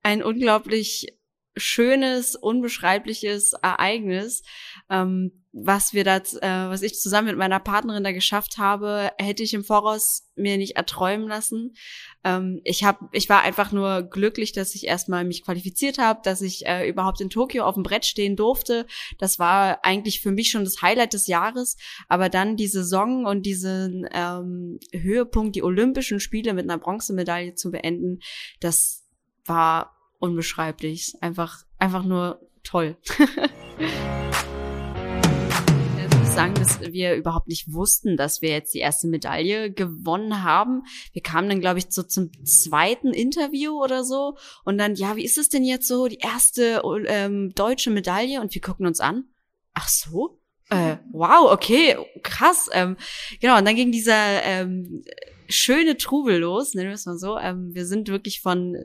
ein 0.03 0.21
unglaublich 0.21 1.07
schönes, 1.55 2.35
unbeschreibliches 2.35 3.53
Ereignis. 3.53 4.43
Ähm, 4.89 5.38
was 5.51 5.93
wir 5.93 6.03
da, 6.03 6.17
äh, 6.17 6.69
was 6.69 6.83
ich 6.83 6.99
zusammen 6.99 7.29
mit 7.29 7.37
meiner 7.37 7.59
Partnerin 7.59 8.03
da 8.03 8.11
geschafft 8.11 8.57
habe, 8.59 9.11
hätte 9.17 9.41
ich 9.41 9.53
im 9.55 9.63
Voraus 9.63 10.29
mir 10.35 10.57
nicht 10.57 10.75
erträumen 10.75 11.27
lassen. 11.27 11.73
Ähm, 12.23 12.61
ich 12.63 12.83
habe, 12.83 13.09
ich 13.13 13.29
war 13.29 13.41
einfach 13.41 13.71
nur 13.71 14.03
glücklich, 14.03 14.51
dass 14.53 14.75
ich 14.75 14.85
erstmal 14.85 15.25
mich 15.25 15.43
qualifiziert 15.43 15.97
habe, 15.97 16.19
dass 16.23 16.41
ich 16.41 16.67
äh, 16.67 16.87
überhaupt 16.87 17.19
in 17.19 17.31
Tokio 17.31 17.65
auf 17.65 17.73
dem 17.73 17.83
Brett 17.83 18.05
stehen 18.05 18.35
durfte. 18.35 18.85
Das 19.17 19.39
war 19.39 19.83
eigentlich 19.83 20.21
für 20.21 20.31
mich 20.31 20.51
schon 20.51 20.65
das 20.65 20.83
Highlight 20.83 21.13
des 21.13 21.25
Jahres. 21.25 21.77
Aber 22.07 22.29
dann 22.29 22.55
die 22.55 22.67
Saison 22.67 23.25
und 23.25 23.43
diesen 23.43 24.07
ähm, 24.11 24.79
Höhepunkt, 24.93 25.55
die 25.55 25.63
Olympischen 25.63 26.19
Spiele 26.19 26.53
mit 26.53 26.69
einer 26.69 26.77
Bronzemedaille 26.77 27.55
zu 27.55 27.71
beenden, 27.71 28.19
das 28.59 29.03
war 29.45 29.95
unbeschreiblich. 30.19 31.13
Einfach, 31.21 31.63
einfach 31.79 32.03
nur 32.03 32.39
toll. 32.63 32.97
sagen, 36.39 36.53
dass 36.53 36.79
wir 36.79 37.15
überhaupt 37.15 37.49
nicht 37.49 37.73
wussten, 37.73 38.15
dass 38.15 38.41
wir 38.41 38.51
jetzt 38.51 38.73
die 38.73 38.79
erste 38.79 39.09
Medaille 39.09 39.73
gewonnen 39.73 40.41
haben. 40.41 40.83
Wir 41.11 41.21
kamen 41.21 41.49
dann, 41.49 41.59
glaube 41.59 41.79
ich, 41.79 41.87
so 41.89 42.01
zum 42.01 42.31
zweiten 42.45 43.13
Interview 43.13 43.73
oder 43.83 44.05
so. 44.05 44.37
Und 44.63 44.77
dann, 44.77 44.95
ja, 44.95 45.17
wie 45.17 45.25
ist 45.25 45.37
es 45.37 45.49
denn 45.49 45.65
jetzt 45.65 45.85
so, 45.85 46.07
die 46.07 46.19
erste 46.19 46.81
ähm, 47.07 47.51
deutsche 47.55 47.89
Medaille? 47.89 48.39
Und 48.39 48.53
wir 48.53 48.61
gucken 48.61 48.87
uns 48.87 49.01
an. 49.01 49.25
Ach 49.73 49.89
so? 49.89 50.39
Äh, 50.69 50.95
wow, 51.11 51.51
okay, 51.51 51.97
krass. 52.23 52.69
Ähm, 52.71 52.95
genau, 53.41 53.57
und 53.57 53.65
dann 53.67 53.75
ging 53.75 53.91
dieser 53.91 54.41
ähm, 54.43 55.03
schöne 55.49 55.97
Trubel 55.97 56.37
los, 56.39 56.73
nennen 56.73 56.87
wir 56.87 56.95
es 56.95 57.05
mal 57.05 57.17
so. 57.17 57.37
Ähm, 57.37 57.71
wir 57.73 57.85
sind 57.85 58.07
wirklich 58.07 58.39
von 58.39 58.77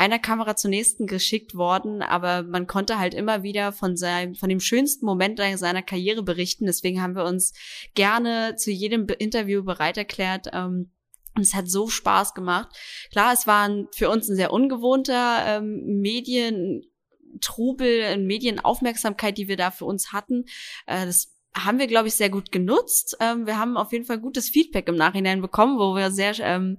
einer 0.00 0.18
Kamera 0.18 0.56
zur 0.56 0.70
nächsten 0.70 1.06
geschickt 1.06 1.54
worden, 1.54 2.00
aber 2.00 2.42
man 2.42 2.66
konnte 2.66 2.98
halt 2.98 3.12
immer 3.12 3.42
wieder 3.42 3.70
von 3.70 3.98
seinem, 3.98 4.34
von 4.34 4.48
dem 4.48 4.60
schönsten 4.60 5.04
Moment 5.04 5.38
seiner 5.56 5.82
Karriere 5.82 6.22
berichten. 6.22 6.64
Deswegen 6.64 7.02
haben 7.02 7.14
wir 7.14 7.24
uns 7.24 7.52
gerne 7.94 8.56
zu 8.56 8.70
jedem 8.70 9.06
Interview 9.18 9.62
bereit 9.62 9.98
erklärt, 9.98 10.48
ähm, 10.54 10.90
und 11.36 11.42
es 11.42 11.54
hat 11.54 11.68
so 11.68 11.88
Spaß 11.88 12.34
gemacht. 12.34 12.76
Klar, 13.12 13.32
es 13.32 13.46
war 13.46 13.70
für 13.94 14.10
uns 14.10 14.28
ein 14.28 14.34
sehr 14.34 14.52
ungewohnter 14.52 15.44
ähm, 15.46 16.00
Medientrubel, 16.00 18.18
Medienaufmerksamkeit, 18.18 19.38
die 19.38 19.46
wir 19.46 19.56
da 19.56 19.70
für 19.70 19.84
uns 19.84 20.12
hatten. 20.12 20.46
Äh, 20.86 21.06
das 21.06 21.32
haben 21.54 21.78
wir, 21.78 21.86
glaube 21.86 22.08
ich, 22.08 22.14
sehr 22.14 22.30
gut 22.30 22.52
genutzt. 22.52 23.16
Ähm, 23.20 23.46
wir 23.46 23.58
haben 23.58 23.76
auf 23.76 23.92
jeden 23.92 24.04
Fall 24.04 24.18
gutes 24.18 24.48
Feedback 24.48 24.88
im 24.88 24.96
Nachhinein 24.96 25.40
bekommen, 25.40 25.78
wo 25.78 25.94
wir 25.96 26.10
sehr 26.10 26.38
ähm, 26.40 26.78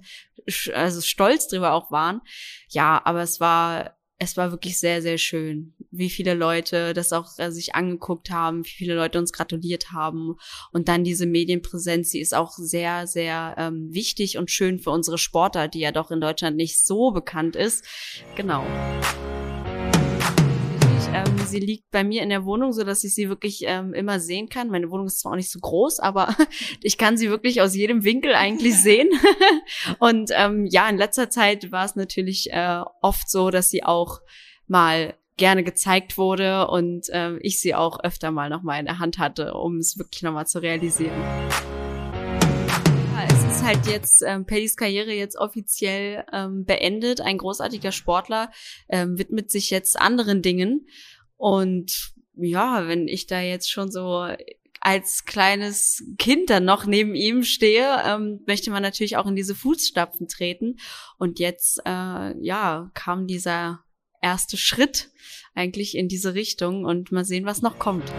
also 0.74 1.02
stolz 1.02 1.48
drüber 1.48 1.74
auch 1.74 1.92
waren. 1.92 2.22
Ja, 2.70 3.02
aber 3.04 3.22
es 3.22 3.40
war 3.40 3.98
es 4.24 4.38
war 4.38 4.52
wirklich 4.52 4.78
sehr, 4.78 5.02
sehr 5.02 5.18
schön, 5.18 5.74
wie 5.90 6.12
viele 6.12 6.36
Leute 6.36 6.94
das 6.94 7.12
auch 7.12 7.28
äh, 7.40 7.52
sich 7.52 7.74
angeguckt 7.74 8.30
haben, 8.30 8.64
wie 8.64 8.70
viele 8.70 8.94
Leute 8.94 9.18
uns 9.18 9.34
gratuliert 9.34 9.92
haben. 9.94 10.36
Und 10.72 10.88
dann 10.88 11.04
diese 11.04 11.26
Medienpräsenz, 11.26 12.12
die 12.12 12.20
ist 12.20 12.36
auch 12.36 12.52
sehr, 12.52 13.08
sehr 13.08 13.56
ähm, 13.58 13.92
wichtig 13.92 14.38
und 14.38 14.52
schön 14.52 14.78
für 14.78 14.92
unsere 14.92 15.18
Sportler, 15.18 15.68
die 15.68 15.80
ja 15.80 15.92
doch 15.92 16.12
in 16.12 16.22
Deutschland 16.22 16.56
nicht 16.56 16.86
so 16.86 17.10
bekannt 17.10 17.56
ist. 17.56 17.84
Genau. 18.36 18.64
Ähm, 21.14 21.38
sie 21.46 21.60
liegt 21.60 21.92
bei 21.92 22.04
mir 22.04 22.24
in 22.24 22.30
der 22.30 22.46
Wohnung, 22.46 22.72
so 22.72 22.84
dass 22.84 23.04
ich 23.04 23.14
sie 23.14 23.28
wirklich 23.28 23.64
ähm, 23.66 23.94
immer 23.94 24.20
sehen 24.20 24.48
kann. 24.48 24.70
Meine 24.70 24.90
Wohnung 24.92 25.08
ist 25.08 25.20
zwar 25.20 25.34
auch 25.34 25.36
nicht 25.36 25.52
so 25.52 25.60
groß, 25.60 26.00
aber 26.00 26.36
ich 26.82 26.98
kann 26.98 27.18
sie 27.18 27.30
wirklich 27.30 27.62
aus 27.62 27.76
jedem 27.76 28.04
Winkel 28.04 28.34
eigentlich 28.34 28.76
sehen. 28.82 29.10
Und 30.00 30.32
ähm, 30.34 30.66
ja, 30.66 30.88
in 30.90 30.98
letzter 30.98 31.30
Zeit 31.30 31.72
war 31.72 31.86
es 31.86 31.96
natürlich 31.96 32.52
äh, 32.52 32.82
oft 33.02 33.30
so, 33.30 33.50
dass 33.50 33.70
sie 33.70 33.84
auch 33.84 34.22
mal 34.68 35.16
gerne 35.38 35.64
gezeigt 35.64 36.18
wurde 36.18 36.68
und 36.68 37.10
äh, 37.10 37.38
ich 37.38 37.60
sie 37.60 37.74
auch 37.74 38.00
öfter 38.04 38.30
mal 38.30 38.50
noch 38.50 38.62
mal 38.62 38.80
in 38.80 38.86
der 38.86 39.00
Hand 39.00 39.18
hatte, 39.18 39.56
um 39.56 39.78
es 39.78 39.98
wirklich 39.98 40.22
noch 40.22 40.34
mal 40.34 40.46
zu 40.46 40.62
realisieren 40.62 41.20
ist 43.34 43.64
halt 43.64 43.86
jetzt 43.88 44.24
ähm, 44.26 44.46
Paddys 44.46 44.76
Karriere 44.76 45.14
jetzt 45.14 45.38
offiziell 45.38 46.26
ähm, 46.34 46.66
beendet. 46.66 47.22
Ein 47.22 47.38
großartiger 47.38 47.92
Sportler 47.92 48.52
ähm, 48.90 49.18
widmet 49.18 49.52
sich 49.52 49.70
jetzt 49.70 50.00
anderen 50.00 50.42
Dingen. 50.42 50.88
Und 51.38 52.14
ja, 52.36 52.88
wenn 52.88 53.08
ich 53.08 53.28
da 53.28 53.40
jetzt 53.42 53.72
schon 53.72 53.92
so 53.92 54.28
als 54.80 55.26
kleines 55.26 56.04
Kind 56.18 56.50
dann 56.50 56.66
noch 56.66 56.86
neben 56.86 57.14
ihm 57.14 57.44
stehe, 57.44 58.02
ähm, 58.06 58.42
möchte 58.48 58.72
man 58.72 58.82
natürlich 58.82 59.18
auch 59.18 59.28
in 59.28 59.36
diese 59.36 59.56
Fußstapfen 59.56 60.28
treten. 60.28 60.78
Und 61.18 61.40
jetzt, 61.40 61.80
äh, 61.86 62.38
ja, 62.44 62.90
kam 62.94 63.28
dieser 63.28 63.84
erste 64.22 64.58
Schritt 64.58 65.10
eigentlich 65.54 65.96
in 65.96 66.08
diese 66.08 66.34
Richtung 66.34 66.86
und 66.86 67.12
mal 67.12 67.26
sehen, 67.26 67.46
was 67.46 67.62
noch 67.62 67.80
kommt 67.80 68.12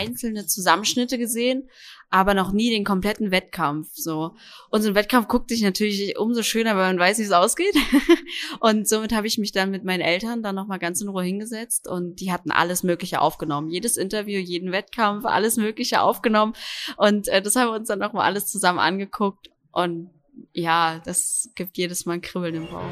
einzelne 0.00 0.46
Zusammenschnitte 0.46 1.18
gesehen, 1.18 1.68
aber 2.10 2.34
noch 2.34 2.52
nie 2.52 2.70
den 2.70 2.84
kompletten 2.84 3.30
Wettkampf. 3.30 3.88
So. 3.94 4.34
Und 4.70 4.82
so 4.82 4.88
ein 4.88 4.94
Wettkampf 4.94 5.28
guckt 5.28 5.48
sich 5.48 5.62
natürlich 5.62 6.18
umso 6.18 6.42
schöner, 6.42 6.76
weil 6.76 6.88
man 6.88 6.98
weiß, 6.98 7.18
wie 7.18 7.22
es 7.22 7.32
ausgeht. 7.32 7.74
und 8.60 8.88
somit 8.88 9.12
habe 9.12 9.26
ich 9.26 9.38
mich 9.38 9.52
dann 9.52 9.70
mit 9.70 9.84
meinen 9.84 10.00
Eltern 10.00 10.42
dann 10.42 10.56
nochmal 10.56 10.80
ganz 10.80 11.00
in 11.00 11.08
Ruhe 11.08 11.22
hingesetzt 11.22 11.86
und 11.86 12.16
die 12.16 12.32
hatten 12.32 12.50
alles 12.50 12.82
Mögliche 12.82 13.20
aufgenommen. 13.20 13.70
Jedes 13.70 13.96
Interview, 13.96 14.40
jeden 14.40 14.72
Wettkampf, 14.72 15.24
alles 15.24 15.56
Mögliche 15.56 16.02
aufgenommen. 16.02 16.54
Und 16.96 17.28
äh, 17.28 17.40
das 17.42 17.54
haben 17.54 17.68
wir 17.68 17.76
uns 17.76 17.88
dann 17.88 18.00
nochmal 18.00 18.24
alles 18.24 18.46
zusammen 18.46 18.80
angeguckt. 18.80 19.50
Und 19.70 20.10
ja, 20.52 21.00
das 21.04 21.50
gibt 21.54 21.76
jedes 21.78 22.06
Mal 22.06 22.14
ein 22.14 22.22
Kribbeln 22.22 22.56
im 22.56 22.66
Bauch. 22.66 22.90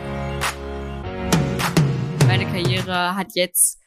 Meine 2.27 2.45
Karriere 2.45 3.17
hat 3.17 3.35
jetzt 3.35 3.81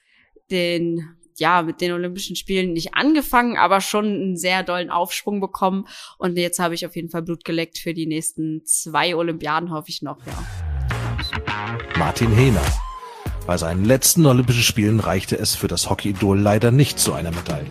den 0.50 1.16
ja, 1.40 1.62
mit 1.62 1.82
den 1.82 1.92
Olympischen 1.92 2.36
Spielen 2.36 2.74
nicht 2.74 2.94
angefangen, 2.94 3.58
aber 3.58 3.82
schon 3.82 4.06
einen 4.06 4.38
sehr 4.38 4.64
dollen 4.64 4.90
Aufschwung 4.90 5.40
bekommen. 5.40 5.88
Und 6.18 6.38
jetzt 6.38 6.60
habe 6.60 6.74
ich 6.76 6.86
auf 6.86 6.96
jeden 6.96 7.10
Fall 7.10 7.22
Blut 7.22 7.44
geleckt 7.44 7.78
für 7.78 7.94
die 7.94 8.08
nächsten 8.08 8.66
zwei 8.66 9.16
Olympiaden, 9.16 9.72
hoffe 9.72 9.90
ich 9.90 10.02
noch, 10.02 10.18
ja. 10.26 10.34
Martin 11.98 12.32
Hehner. 12.32 12.66
Bei 13.48 13.58
seinen 13.58 13.86
letzten 13.86 14.26
Olympischen 14.26 14.64
Spielen 14.64 15.00
reichte 15.00 15.38
es 15.38 15.56
für 15.56 15.68
das 15.68 15.90
Hockey-Idol 15.90 16.40
leider 16.40 16.72
nicht 16.72 17.00
zu 17.00 17.14
einer 17.14 17.32
Medaille. 17.32 17.68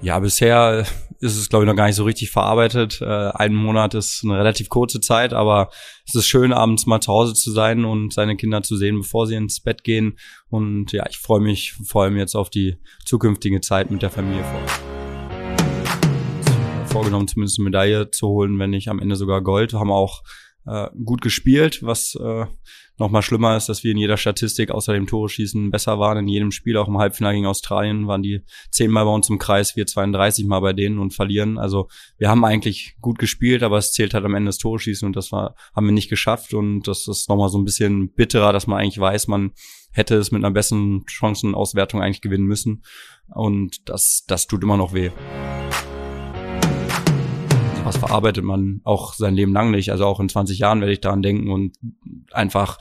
Ja, 0.00 0.18
bisher 0.18 0.84
ist 1.22 1.38
es, 1.38 1.48
glaube 1.48 1.64
ich, 1.64 1.68
noch 1.68 1.76
gar 1.76 1.86
nicht 1.86 1.94
so 1.94 2.02
richtig 2.02 2.32
verarbeitet. 2.32 3.00
Äh, 3.00 3.04
ein 3.04 3.54
Monat 3.54 3.94
ist 3.94 4.24
eine 4.24 4.36
relativ 4.36 4.68
kurze 4.68 4.98
Zeit, 4.98 5.32
aber 5.32 5.70
es 6.04 6.16
ist 6.16 6.26
schön, 6.26 6.52
abends 6.52 6.84
mal 6.86 7.00
zu 7.00 7.12
Hause 7.12 7.32
zu 7.32 7.52
sein 7.52 7.84
und 7.84 8.12
seine 8.12 8.36
Kinder 8.36 8.64
zu 8.64 8.76
sehen, 8.76 8.98
bevor 8.98 9.28
sie 9.28 9.36
ins 9.36 9.60
Bett 9.60 9.84
gehen. 9.84 10.18
Und 10.50 10.90
ja, 10.90 11.06
ich 11.08 11.18
freue 11.18 11.38
mich 11.38 11.74
vor 11.86 12.02
allem 12.02 12.16
jetzt 12.16 12.34
auf 12.34 12.50
die 12.50 12.76
zukünftige 13.04 13.60
Zeit 13.60 13.92
mit 13.92 14.02
der 14.02 14.10
Familie 14.10 14.42
vor. 14.42 14.60
Vorgenommen, 16.86 17.28
zumindest 17.28 17.60
eine 17.60 17.66
Medaille 17.66 18.10
zu 18.10 18.26
holen, 18.26 18.58
wenn 18.58 18.70
nicht 18.70 18.88
am 18.88 18.98
Ende 18.98 19.14
sogar 19.14 19.42
Gold. 19.42 19.74
Haben 19.74 19.92
auch 19.92 20.24
äh, 20.66 20.88
gut 21.04 21.22
gespielt, 21.22 21.82
was 21.82 22.14
äh, 22.14 22.46
nochmal 22.98 23.22
schlimmer 23.22 23.56
ist, 23.56 23.68
dass 23.68 23.82
wir 23.82 23.92
in 23.92 23.98
jeder 23.98 24.16
Statistik 24.16 24.70
außer 24.70 24.92
dem 24.92 25.06
Tore 25.06 25.28
schießen 25.28 25.70
besser 25.70 25.98
waren. 25.98 26.18
In 26.18 26.28
jedem 26.28 26.50
Spiel, 26.52 26.76
auch 26.76 26.88
im 26.88 26.98
Halbfinale 26.98 27.34
gegen 27.34 27.46
Australien, 27.46 28.06
waren 28.06 28.22
die 28.22 28.42
zehnmal 28.70 29.04
bei 29.04 29.10
uns 29.10 29.28
im 29.28 29.38
Kreis, 29.38 29.76
wir 29.76 29.86
32 29.86 30.46
Mal 30.46 30.60
bei 30.60 30.72
denen 30.72 30.98
und 30.98 31.14
verlieren. 31.14 31.58
Also 31.58 31.88
wir 32.18 32.28
haben 32.28 32.44
eigentlich 32.44 32.96
gut 33.00 33.18
gespielt, 33.18 33.62
aber 33.62 33.78
es 33.78 33.92
zählt 33.92 34.14
halt 34.14 34.24
am 34.24 34.34
Ende 34.34 34.48
das 34.48 34.58
Tore 34.58 34.78
schießen 34.78 35.06
und 35.06 35.16
das 35.16 35.32
war, 35.32 35.54
haben 35.74 35.86
wir 35.86 35.92
nicht 35.92 36.10
geschafft 36.10 36.54
und 36.54 36.82
das 36.86 37.08
ist 37.08 37.28
nochmal 37.28 37.48
so 37.48 37.58
ein 37.58 37.64
bisschen 37.64 38.12
bitterer, 38.12 38.52
dass 38.52 38.66
man 38.66 38.78
eigentlich 38.78 39.00
weiß, 39.00 39.28
man 39.28 39.52
hätte 39.92 40.16
es 40.16 40.30
mit 40.30 40.44
einer 40.44 40.52
besseren 40.52 41.04
Chancenauswertung 41.06 42.00
eigentlich 42.00 42.22
gewinnen 42.22 42.46
müssen. 42.46 42.82
Und 43.34 43.88
das, 43.88 44.24
das 44.26 44.46
tut 44.46 44.62
immer 44.62 44.76
noch 44.76 44.94
weh 44.94 45.10
was 47.92 47.98
verarbeitet 47.98 48.44
man 48.44 48.80
auch 48.84 49.12
sein 49.14 49.34
Leben 49.34 49.52
lang 49.52 49.70
nicht. 49.70 49.90
Also 49.90 50.06
auch 50.06 50.20
in 50.20 50.28
20 50.28 50.58
Jahren 50.58 50.80
werde 50.80 50.92
ich 50.92 51.00
daran 51.00 51.22
denken 51.22 51.50
und 51.50 51.76
einfach 52.32 52.78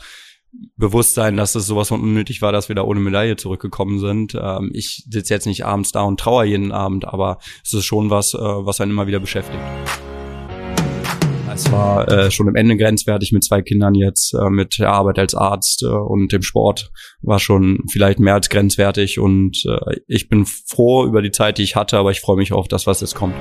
bewusst 0.77 1.13
sein, 1.13 1.37
dass 1.37 1.55
es 1.55 1.65
sowas 1.65 1.89
von 1.89 2.01
unnötig 2.01 2.41
war, 2.41 2.51
dass 2.51 2.69
wir 2.69 2.75
da 2.75 2.83
ohne 2.83 2.99
Medaille 2.99 3.35
zurückgekommen 3.35 3.99
sind. 3.99 4.37
Ähm, 4.39 4.71
ich 4.73 5.05
sitze 5.09 5.33
jetzt 5.33 5.45
nicht 5.45 5.65
abends 5.65 5.91
da 5.91 6.03
und 6.03 6.19
trauere 6.19 6.45
jeden 6.45 6.71
Abend, 6.71 7.05
aber 7.05 7.39
es 7.63 7.73
ist 7.73 7.85
schon 7.85 8.09
was, 8.09 8.33
äh, 8.33 8.37
was 8.37 8.81
einen 8.81 8.91
immer 8.91 9.07
wieder 9.07 9.19
beschäftigt. 9.19 9.61
Es 11.53 11.69
war 11.71 12.07
äh, 12.09 12.31
schon 12.31 12.47
im 12.47 12.55
Ende 12.55 12.77
grenzwertig 12.77 13.33
mit 13.33 13.43
zwei 13.43 13.61
Kindern 13.61 13.93
jetzt, 13.93 14.33
äh, 14.33 14.49
mit 14.49 14.79
der 14.79 14.91
Arbeit 14.91 15.19
als 15.19 15.35
Arzt 15.35 15.83
äh, 15.83 15.87
und 15.87 16.31
dem 16.31 16.41
Sport 16.41 16.91
war 17.21 17.39
schon 17.39 17.83
vielleicht 17.89 18.19
mehr 18.19 18.35
als 18.35 18.49
grenzwertig 18.49 19.19
und 19.19 19.63
äh, 19.65 19.97
ich 20.07 20.29
bin 20.29 20.45
froh 20.45 21.05
über 21.05 21.21
die 21.21 21.31
Zeit, 21.31 21.57
die 21.57 21.63
ich 21.63 21.75
hatte, 21.75 21.97
aber 21.97 22.11
ich 22.11 22.21
freue 22.21 22.37
mich 22.37 22.53
auf 22.53 22.67
das, 22.67 22.87
was 22.87 23.01
jetzt 23.01 23.15
kommt 23.15 23.35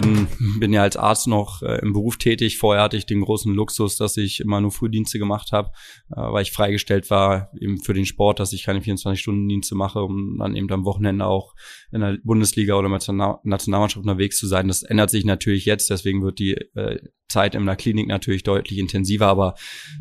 bin, 0.00 0.26
bin 0.58 0.72
ja 0.72 0.82
als 0.82 0.96
Arzt 0.96 1.28
noch 1.28 1.62
äh, 1.62 1.78
im 1.80 1.92
Beruf 1.92 2.16
tätig. 2.16 2.58
Vorher 2.58 2.82
hatte 2.82 2.96
ich 2.96 3.06
den 3.06 3.20
großen 3.20 3.54
Luxus, 3.54 3.96
dass 3.96 4.16
ich 4.16 4.40
immer 4.40 4.60
nur 4.60 4.72
Frühdienste 4.72 5.20
gemacht 5.20 5.52
habe, 5.52 5.70
äh, 6.10 6.20
weil 6.20 6.42
ich 6.42 6.50
freigestellt 6.50 7.10
war 7.10 7.52
eben 7.60 7.78
für 7.78 7.94
den 7.94 8.04
Sport, 8.04 8.40
dass 8.40 8.52
ich 8.52 8.64
keine 8.64 8.80
24-Stunden-Dienste 8.80 9.76
mache, 9.76 10.02
um 10.02 10.38
dann 10.38 10.56
eben 10.56 10.70
am 10.72 10.84
Wochenende 10.84 11.26
auch 11.26 11.54
in 11.92 12.00
der 12.00 12.18
Bundesliga 12.24 12.74
oder 12.74 12.88
der 12.88 13.38
Nationalmannschaft 13.44 14.04
unterwegs 14.04 14.36
zu 14.36 14.48
sein. 14.48 14.66
Das 14.66 14.82
ändert 14.82 15.10
sich 15.10 15.24
natürlich 15.24 15.64
jetzt, 15.64 15.90
deswegen 15.90 16.24
wird 16.24 16.40
die 16.40 16.54
äh, 16.74 16.98
Zeit 17.28 17.54
in 17.54 17.66
der 17.66 17.76
Klinik 17.76 18.06
natürlich 18.06 18.42
deutlich 18.42 18.78
intensiver, 18.78 19.26
aber 19.26 19.54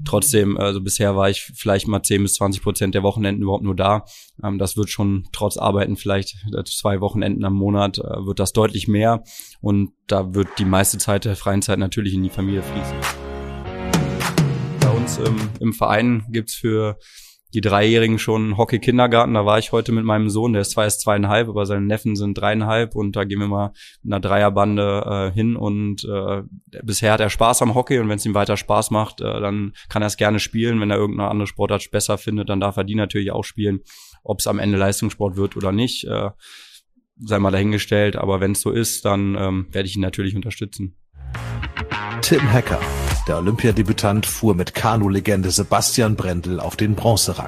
trotzdem, 0.06 0.58
also 0.58 0.82
bisher 0.82 1.16
war 1.16 1.30
ich 1.30 1.42
vielleicht 1.42 1.88
mal 1.88 2.04
10 2.04 2.22
bis 2.22 2.36
20 2.36 2.62
Prozent 2.62 2.96
der 2.96 3.04
Wochenenden 3.04 3.42
überhaupt 3.42 3.64
nur 3.64 3.76
da. 3.76 4.06
Ähm, 4.44 4.58
das 4.60 4.78
wird 4.78 4.90
schon 4.90 5.28
trotz 5.32 5.58
Arbeiten 5.58 5.96
vielleicht 5.96 6.36
äh, 6.56 6.64
zwei 6.64 7.02
Wochenenden 7.02 7.44
am 7.46 7.54
Monat, 7.54 7.98
äh, 7.98 8.26
wird 8.26 8.40
das 8.40 8.54
deutlich 8.54 8.88
mehr 8.88 9.24
und 9.62 9.83
da 10.08 10.34
wird 10.34 10.48
die 10.58 10.66
meiste 10.66 10.98
Zeit 10.98 11.26
der 11.26 11.36
freien 11.36 11.62
Zeit 11.62 11.80
natürlich 11.80 12.14
in 12.14 12.24
die 12.24 12.30
Familie 12.30 12.64
fließen. 12.64 12.98
Bei 14.82 14.90
uns 14.90 15.18
im, 15.18 15.38
im 15.60 15.74
Verein 15.74 16.26
gibt's 16.30 16.56
für 16.56 16.98
die 17.54 17.62
Dreijährigen 17.62 18.18
schon 18.18 18.58
Hockey-Kindergarten. 18.58 19.34
Da 19.34 19.46
war 19.46 19.60
ich 19.60 19.72
heute 19.72 19.92
mit 19.92 20.06
meinem 20.06 20.30
Sohn, 20.30 20.54
der 20.54 20.64
ist 20.64 20.72
zwar 20.72 20.86
erst 20.86 21.02
zweieinhalb, 21.02 21.48
aber 21.50 21.66
seine 21.66 21.86
Neffen 21.86 22.16
sind 22.16 22.38
dreieinhalb 22.38 22.96
und 22.96 23.16
da 23.16 23.24
gehen 23.26 23.40
wir 23.40 23.48
mal 23.48 23.74
mit 24.02 24.14
einer 24.14 24.20
Dreierbande 24.20 25.32
äh, 25.32 25.34
hin 25.34 25.56
und 25.56 26.04
äh, 26.06 26.42
bisher 26.82 27.14
hat 27.14 27.20
er 27.20 27.30
Spaß 27.30 27.62
am 27.62 27.76
Hockey 27.76 28.00
und 28.00 28.10
wenn 28.10 28.18
es 28.18 28.26
ihm 28.26 28.34
weiter 28.34 28.58
Spaß 28.58 28.92
macht, 28.92 29.22
äh, 29.22 29.40
dann 29.40 29.74
kann 29.90 30.02
er 30.02 30.08
es 30.08 30.18
gerne 30.18 30.40
spielen. 30.40 30.82
Wenn 30.82 30.90
er 30.90 30.98
irgendeine 30.98 31.30
andere 31.30 31.48
Sportart 31.48 31.90
besser 31.92 32.18
findet, 32.18 32.50
dann 32.50 32.60
darf 32.60 32.78
er 32.78 32.84
die 32.84 32.96
natürlich 32.96 33.32
auch 33.32 33.44
spielen. 33.44 33.82
Ob 34.24 34.40
es 34.40 34.48
am 34.48 34.58
Ende 34.58 34.78
Leistungssport 34.78 35.36
wird 35.36 35.56
oder 35.56 35.72
nicht, 35.72 36.06
äh, 36.06 36.32
sei 37.18 37.40
mal 37.40 37.52
dahingestellt, 37.52 38.16
aber 38.16 38.40
wenn 38.40 38.54
es 38.54 38.62
so 38.62 38.72
ist, 38.72 39.06
dann 39.06 39.36
ähm, 39.36 39.68
werde 39.72 39.88
ich 39.88 39.96
ihn 39.96 40.02
natürlich 40.02 40.36
unterstützen. 40.36 40.96
Tim 42.22 42.52
Hacker 42.52 42.80
der 43.28 43.38
Olympiadebütant 43.38 44.26
fuhr 44.26 44.54
mit 44.54 44.76
Kanu-Legende 44.76 45.50
Sebastian 45.50 46.18
Brendel 46.18 46.60
auf 46.60 46.76
den 46.76 46.94
Bronzerang. 46.94 47.48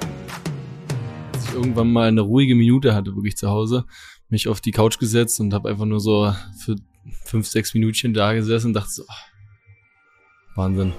Als 1.33 1.49
ich 1.49 1.53
irgendwann 1.53 1.91
mal 1.91 2.07
eine 2.07 2.21
ruhige 2.21 2.55
Minute 2.55 2.95
hatte, 2.95 3.13
wirklich 3.15 3.35
zu 3.35 3.49
Hause, 3.49 3.85
mich 4.29 4.47
auf 4.47 4.61
die 4.61 4.71
Couch 4.71 4.99
gesetzt 4.99 5.39
und 5.41 5.53
habe 5.53 5.69
einfach 5.69 5.85
nur 5.85 5.99
so 5.99 6.33
für 6.57 6.77
fünf, 7.25 7.47
sechs 7.47 7.73
Minütchen 7.73 8.13
da 8.13 8.33
gesessen 8.33 8.67
und 8.67 8.73
dachte 8.73 8.89
so, 8.89 9.03
oh, 9.03 10.55
Wahnsinn. 10.55 10.93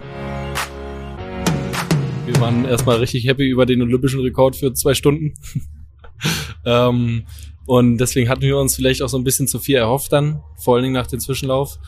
Wir 2.27 2.41
waren 2.41 2.67
erstmal 2.67 2.97
richtig 2.97 3.27
happy 3.27 3.49
über 3.49 3.65
den 3.65 3.81
olympischen 3.81 4.21
Rekord 4.21 4.57
für 4.57 4.75
zwei 4.75 4.93
Stunden. 4.93 5.33
ähm, 6.67 7.25
und 7.67 7.99
deswegen 7.99 8.29
hatten 8.29 8.43
wir 8.43 8.59
uns 8.59 8.77
vielleicht 8.77 9.03
auch 9.03 9.09
so 9.09 9.19
ein 9.19 9.25
bisschen 9.25 9.49
zu 9.49 9.59
viel 9.59 9.77
erhofft 9.77 10.13
dann, 10.13 10.43
vor 10.57 10.75
allen 10.75 10.85
Dingen 10.85 10.95
nach 10.95 11.07
dem 11.07 11.21
Zwischenlauf. 11.21 11.79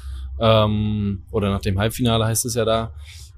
Ähm, 0.40 1.22
oder 1.30 1.50
nach 1.50 1.60
dem 1.60 1.78
Halbfinale 1.78 2.24
heißt 2.24 2.44
es 2.44 2.54
ja 2.54 2.64
da. 2.64 2.92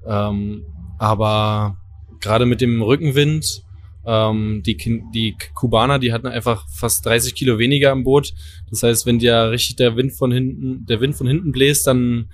Ähm, 0.05 0.65
aber 0.97 1.77
gerade 2.19 2.45
mit 2.45 2.61
dem 2.61 2.81
Rückenwind, 2.81 3.63
ähm, 4.05 4.63
die, 4.65 4.77
die 5.13 5.35
Kubaner, 5.53 5.99
die 5.99 6.13
hatten 6.13 6.27
einfach 6.27 6.67
fast 6.69 7.05
30 7.05 7.35
Kilo 7.35 7.59
weniger 7.59 7.91
im 7.91 8.03
Boot. 8.03 8.33
Das 8.69 8.83
heißt, 8.83 9.05
wenn 9.05 9.19
dir 9.19 9.51
richtig 9.51 9.75
der 9.75 9.95
Wind 9.95 10.13
von 10.13 10.31
hinten, 10.31 10.85
der 10.85 11.01
Wind 11.01 11.15
von 11.15 11.27
hinten 11.27 11.51
bläst, 11.51 11.87
dann 11.87 12.29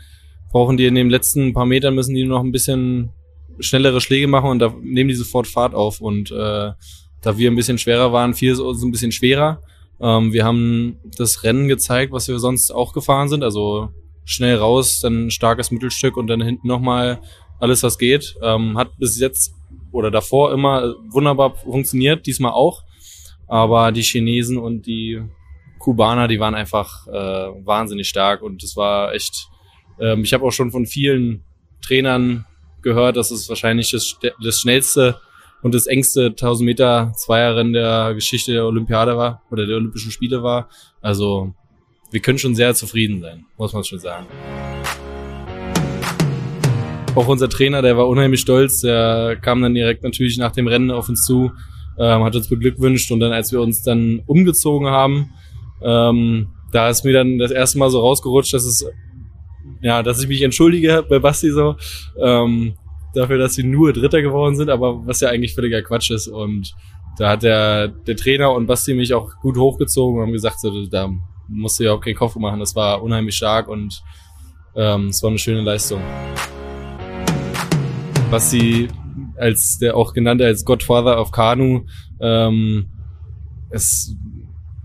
brauchen 0.51 0.77
die 0.77 0.85
in 0.85 0.95
den 0.95 1.09
letzten 1.09 1.53
paar 1.53 1.65
Metern 1.65 1.95
müssen 1.95 2.15
die 2.15 2.25
noch 2.25 2.43
ein 2.43 2.51
bisschen 2.51 3.09
schnellere 3.59 4.01
Schläge 4.01 4.27
machen 4.27 4.49
und 4.49 4.59
da 4.59 4.73
nehmen 4.81 5.09
die 5.09 5.15
sofort 5.15 5.47
Fahrt 5.47 5.73
auf. 5.73 5.99
Und 5.99 6.31
äh, 6.31 6.71
da 7.21 7.37
wir 7.37 7.51
ein 7.51 7.55
bisschen 7.55 7.77
schwerer 7.77 8.13
waren, 8.13 8.33
fiel 8.33 8.53
es 8.53 8.59
uns 8.59 8.81
ein 8.83 8.91
bisschen 8.91 9.11
schwerer. 9.11 9.61
Ähm, 10.01 10.33
wir 10.33 10.45
haben 10.45 10.99
das 11.17 11.43
Rennen 11.43 11.67
gezeigt, 11.67 12.11
was 12.11 12.27
wir 12.27 12.39
sonst 12.39 12.71
auch 12.71 12.93
gefahren 12.93 13.29
sind. 13.29 13.43
Also 13.43 13.89
schnell 14.25 14.57
raus, 14.57 14.99
dann 15.01 15.31
starkes 15.31 15.71
Mittelstück 15.71 16.17
und 16.17 16.27
dann 16.27 16.41
hinten 16.41 16.67
nochmal 16.67 17.21
alles, 17.59 17.83
was 17.83 17.97
geht. 17.97 18.35
Ähm, 18.41 18.77
hat 18.77 18.97
bis 18.97 19.19
jetzt 19.19 19.53
oder 19.91 20.11
davor 20.11 20.53
immer 20.53 20.95
wunderbar 21.09 21.55
funktioniert, 21.55 22.25
diesmal 22.27 22.51
auch. 22.51 22.83
Aber 23.47 23.91
die 23.91 24.03
Chinesen 24.03 24.57
und 24.57 24.85
die 24.85 25.21
Kubaner, 25.79 26.27
die 26.27 26.39
waren 26.39 26.55
einfach 26.55 27.07
äh, 27.07 27.11
wahnsinnig 27.65 28.09
stark 28.09 28.41
und 28.41 28.63
es 28.63 28.75
war 28.75 29.13
echt. 29.13 29.47
Ähm, 29.99 30.23
ich 30.23 30.33
habe 30.33 30.45
auch 30.45 30.51
schon 30.51 30.71
von 30.71 30.85
vielen 30.85 31.43
Trainern 31.81 32.45
gehört, 32.81 33.15
dass 33.15 33.31
es 33.31 33.47
wahrscheinlich 33.49 33.91
das, 33.91 34.17
das 34.43 34.59
schnellste 34.59 35.19
und 35.61 35.73
das 35.73 35.87
engste 35.87 36.27
1000 36.27 36.65
Meter 36.65 37.11
Zweierrennen 37.15 37.73
der 37.73 38.13
Geschichte 38.13 38.53
der 38.53 38.65
Olympiade 38.65 39.17
war 39.17 39.41
oder 39.51 39.65
der 39.65 39.77
Olympischen 39.77 40.11
Spiele 40.11 40.43
war. 40.43 40.69
Also 41.01 41.53
wir 42.11 42.19
können 42.19 42.37
schon 42.37 42.55
sehr 42.55 42.73
zufrieden 42.73 43.21
sein, 43.21 43.45
muss 43.57 43.73
man 43.73 43.83
schon 43.83 43.99
sagen. 43.99 44.25
Auch 47.15 47.27
unser 47.27 47.49
Trainer, 47.49 47.81
der 47.81 47.97
war 47.97 48.07
unheimlich 48.07 48.41
stolz, 48.41 48.81
der 48.81 49.37
kam 49.41 49.61
dann 49.61 49.73
direkt 49.73 50.03
natürlich 50.03 50.37
nach 50.37 50.51
dem 50.51 50.67
Rennen 50.67 50.91
auf 50.91 51.09
uns 51.09 51.25
zu, 51.25 51.51
ähm, 51.97 52.23
hat 52.23 52.35
uns 52.35 52.47
beglückwünscht 52.47 53.11
und 53.11 53.19
dann, 53.19 53.31
als 53.31 53.51
wir 53.51 53.59
uns 53.59 53.81
dann 53.81 54.21
umgezogen 54.27 54.87
haben, 54.87 55.31
ähm, 55.81 56.49
da 56.71 56.89
ist 56.89 57.03
mir 57.03 57.13
dann 57.13 57.39
das 57.39 57.51
erste 57.51 57.79
Mal 57.79 57.89
so 57.89 58.01
rausgerutscht, 58.01 58.53
dass 58.53 58.65
es 58.65 58.85
ja, 59.81 60.03
dass 60.03 60.21
ich 60.21 60.27
mich 60.27 60.41
entschuldige 60.41 61.03
bei 61.07 61.19
Basti 61.19 61.51
so, 61.51 61.75
ähm, 62.19 62.75
dafür, 63.13 63.37
dass 63.37 63.55
sie 63.55 63.63
nur 63.63 63.93
Dritter 63.93 64.21
geworden 64.21 64.55
sind, 64.55 64.69
aber 64.69 65.05
was 65.05 65.19
ja 65.21 65.29
eigentlich 65.29 65.55
völliger 65.55 65.81
Quatsch 65.81 66.11
ist. 66.11 66.27
Und 66.27 66.75
da 67.17 67.29
hat 67.29 67.43
der, 67.43 67.87
der 67.87 68.15
Trainer 68.15 68.51
und 68.51 68.67
Basti 68.67 68.93
mich 68.93 69.13
auch 69.13 69.35
gut 69.41 69.57
hochgezogen 69.57 70.17
und 70.17 70.27
haben 70.27 70.33
gesagt, 70.33 70.59
so, 70.59 70.85
da 70.85 71.09
musst 71.47 71.79
du 71.79 71.85
ja 71.85 71.93
auch 71.93 72.01
keinen 72.01 72.15
Kopf 72.15 72.35
machen. 72.35 72.59
Das 72.59 72.75
war 72.75 73.01
unheimlich 73.01 73.35
stark 73.35 73.67
und 73.67 74.01
ähm, 74.75 75.07
es 75.07 75.23
war 75.23 75.29
eine 75.29 75.39
schöne 75.39 75.61
Leistung. 75.61 76.01
Basti 78.29 78.87
als 79.37 79.77
der 79.79 79.95
auch 79.95 80.13
genannte 80.13 80.45
als 80.45 80.65
Godfather 80.65 81.19
of 81.21 81.31
Kanu, 81.31 81.85
ähm, 82.19 82.87
es 83.69 84.15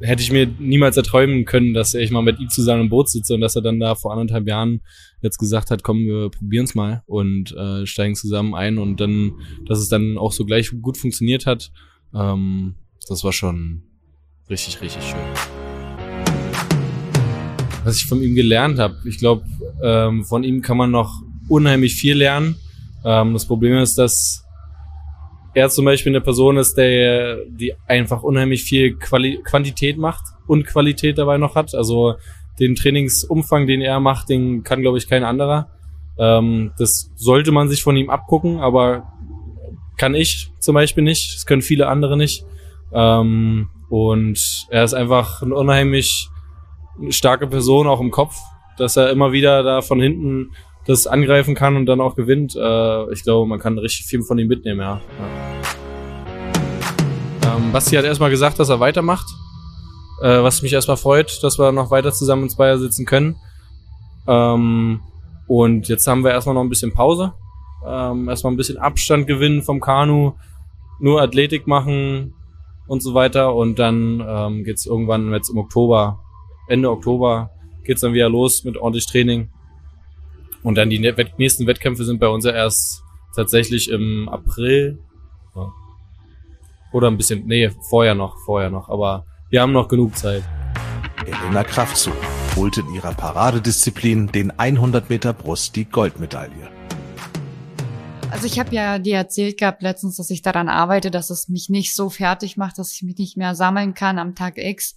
hätte 0.03 0.23
ich 0.23 0.33
mir 0.33 0.47
niemals 0.59 0.97
erträumen 0.97 1.45
können, 1.45 1.75
dass 1.75 1.95
ich 1.95 2.11
mal 2.11 2.23
mit 2.23 2.41
ihm 2.41 2.49
zusammen 2.49 2.83
im 2.83 2.89
Boot 2.89 3.09
sitze 3.09 3.35
und 3.35 3.41
dass 3.41 3.57
er 3.57 3.63
dann 3.63 3.79
da 3.81 3.95
vor 3.95 4.13
anderthalb 4.13 4.47
Jahren 4.47 4.83
jetzt 5.21 5.39
gesagt 5.39 5.71
hat, 5.71 5.83
komm, 5.83 6.01
wir 6.01 6.31
probieren's 6.31 6.75
mal 6.75 7.03
und 7.07 7.53
äh, 7.57 7.87
steigen 7.87 8.15
zusammen 8.15 8.55
ein 8.55 8.79
und 8.79 9.01
dann, 9.01 9.33
dass 9.67 9.79
es 9.79 9.89
dann 9.89 10.19
auch 10.19 10.33
so 10.33 10.45
gleich 10.45 10.71
gut 10.83 10.99
funktioniert 10.99 11.47
hat, 11.47 11.71
ähm, 12.15 12.75
das 13.09 13.25
war 13.25 13.33
schon 13.33 13.83
richtig, 14.51 14.81
richtig 14.81 15.03
schön. 15.05 15.21
Was 17.85 17.97
ich 17.97 18.07
von 18.07 18.23
ihm 18.23 18.35
gelernt 18.35 18.79
habe, 18.79 18.97
ich 19.05 19.19
glaube, 19.19 19.45
ähm, 19.83 20.25
von 20.25 20.45
ihm 20.45 20.63
kann 20.63 20.77
man 20.77 20.91
noch 20.91 21.23
unheimlich 21.49 21.95
viel 21.95 22.17
lernen. 22.17 22.57
Ähm, 23.05 23.33
das 23.33 23.47
Problem 23.47 23.77
ist, 23.79 23.99
dass 23.99 24.42
er 25.55 25.69
zum 25.69 25.85
Beispiel 25.85 26.13
eine 26.13 26.21
Person 26.21 26.57
ist, 26.57 26.75
der 26.75 27.45
die 27.47 27.75
einfach 27.87 28.23
unheimlich 28.23 28.65
viel 28.65 28.97
Quali 28.97 29.41
Quantität 29.45 29.99
macht 29.99 30.25
und 30.47 30.67
Qualität 30.67 31.19
dabei 31.19 31.39
noch 31.39 31.55
hat. 31.55 31.75
Also 31.75 32.15
den 32.59 32.75
Trainingsumfang, 32.75 33.67
den 33.67 33.81
er 33.81 34.01
macht, 34.01 34.29
den 34.29 34.63
kann, 34.63 34.83
glaube 34.83 34.99
ich, 34.99 35.09
kein 35.09 35.25
anderer. 35.25 35.69
Ähm, 36.19 36.73
das 36.79 37.11
sollte 37.17 37.53
man 37.53 37.69
sich 37.69 37.83
von 37.83 37.97
ihm 37.97 38.11
abgucken, 38.11 38.61
aber 38.61 39.13
kann 39.97 40.15
ich 40.15 40.53
zum 40.59 40.75
Beispiel 40.75 41.05
nicht. 41.05 41.35
Das 41.35 41.47
können 41.47 41.63
viele 41.63 41.89
andere 41.89 42.17
nicht. 42.17 42.45
Ähm, 42.93 43.69
und 43.89 44.67
er 44.71 44.85
ist 44.85 44.95
einfach 44.95 45.43
eine 45.43 45.55
unheimlich 45.55 46.29
starke 47.11 47.47
Person 47.47 47.87
auch 47.87 48.01
im 48.01 48.11
Kopf, 48.11 48.37
dass 48.79 48.97
er 48.97 49.11
immer 49.11 49.33
wieder 49.33 49.63
da 49.63 49.83
von 49.83 50.01
hinten 50.01 50.53
das 50.87 51.07
angreifen 51.07 51.55
kann 51.55 51.77
und 51.77 51.87
dann 51.87 52.01
auch 52.01 52.17
gewinnt. 52.17 52.57
Äh, 52.57 53.13
ich 53.13 53.23
glaube, 53.23 53.49
man 53.49 53.59
kann 53.59 53.79
richtig 53.79 54.07
viel 54.07 54.23
von 54.23 54.39
ihm 54.39 54.49
mitnehmen, 54.49 54.81
ja. 54.81 55.01
ja. 55.19 55.53
Ähm, 57.57 57.73
Basti 57.73 57.97
hat 57.97 58.05
erstmal 58.05 58.31
gesagt, 58.31 58.59
dass 58.59 58.69
er 58.69 58.81
weitermacht. 58.81 59.27
Äh, 60.23 60.43
was 60.43 60.63
mich 60.63 60.73
erstmal 60.73 60.97
freut, 60.97 61.43
dass 61.43 61.59
wir 61.59 61.73
noch 61.73 61.91
weiter 61.91 62.13
zusammen 62.13 62.45
in 62.45 62.51
Zweier 62.51 62.79
sitzen 62.79 63.07
können. 63.07 63.37
Ähm, 64.27 65.01
und 65.49 65.89
jetzt 65.89 66.07
haben 66.07 66.25
wir 66.25 66.31
erstmal 66.31 66.55
noch 66.55 66.63
ein 66.63 66.69
bisschen 66.69 66.93
Pause. 66.93 67.35
Ähm, 67.87 68.29
erstmal 68.29 68.53
ein 68.53 68.57
bisschen 68.57 68.79
Abstand 68.79 69.27
gewinnen 69.27 69.63
vom 69.63 69.81
Kanu, 69.81 70.33
nur 71.01 71.21
Athletik 71.21 71.67
machen 71.67 72.35
und 72.87 73.03
so 73.03 73.15
weiter. 73.15 73.55
Und 73.55 73.79
dann 73.79 74.25
ähm, 74.27 74.65
geht's 74.65 74.87
irgendwann 74.87 75.33
jetzt 75.33 75.51
im 75.51 75.59
Oktober, 75.59 76.21
Ende 76.69 76.91
Oktober, 76.91 77.51
geht's 77.85 78.01
dann 78.01 78.15
wieder 78.15 78.29
los 78.29 78.65
mit 78.65 78.77
ordentlich 78.77 79.07
Training. 79.07 79.51
Und 80.63 80.77
dann 80.77 80.91
die 80.91 80.99
nächsten 80.99 81.67
Wettkämpfe 81.67 82.05
sind 82.05 82.21
bei 82.21 82.29
uns 82.29 82.45
ja 82.45 82.53
erst 82.53 83.03
tatsächlich 83.35 83.91
im 83.91 84.29
April. 84.29 84.99
Oder 86.93 87.09
ein 87.09 87.17
bisschen, 87.17 87.47
nee, 87.47 87.71
vorher 87.89 88.15
noch, 88.15 88.37
vorher 88.45 88.71
noch. 88.71 88.89
Aber 88.89 89.25
wir 89.51 89.63
haben 89.63 89.73
noch 89.73 89.89
genug 89.89 90.17
Zeit. 90.17 90.45
Elena 91.27 91.65
Kraftzug 91.65 92.15
holte 92.55 92.81
in 92.81 92.95
ihrer 92.95 93.15
Paradedisziplin 93.15 94.27
den 94.29 94.51
100 94.51 95.09
Meter 95.09 95.33
Brust 95.33 95.75
die 95.77 95.87
Goldmedaille. 95.87 96.71
Also 98.31 98.47
ich 98.47 98.59
habe 98.59 98.75
ja 98.75 98.99
dir 98.99 99.17
erzählt 99.17 99.59
gehabt 99.59 99.83
letztens, 99.83 100.17
dass 100.17 100.31
ich 100.31 100.41
daran 100.43 100.69
arbeite, 100.69 101.11
dass 101.11 101.29
es 101.29 101.49
mich 101.49 101.69
nicht 101.69 101.95
so 101.95 102.09
fertig 102.09 102.57
macht, 102.57 102.79
dass 102.79 102.93
ich 102.93 103.03
mich 103.03 103.19
nicht 103.19 103.37
mehr 103.37 103.55
sammeln 103.55 103.95
kann 103.95 104.19
am 104.19 104.35
Tag 104.35 104.57
X. 104.57 104.97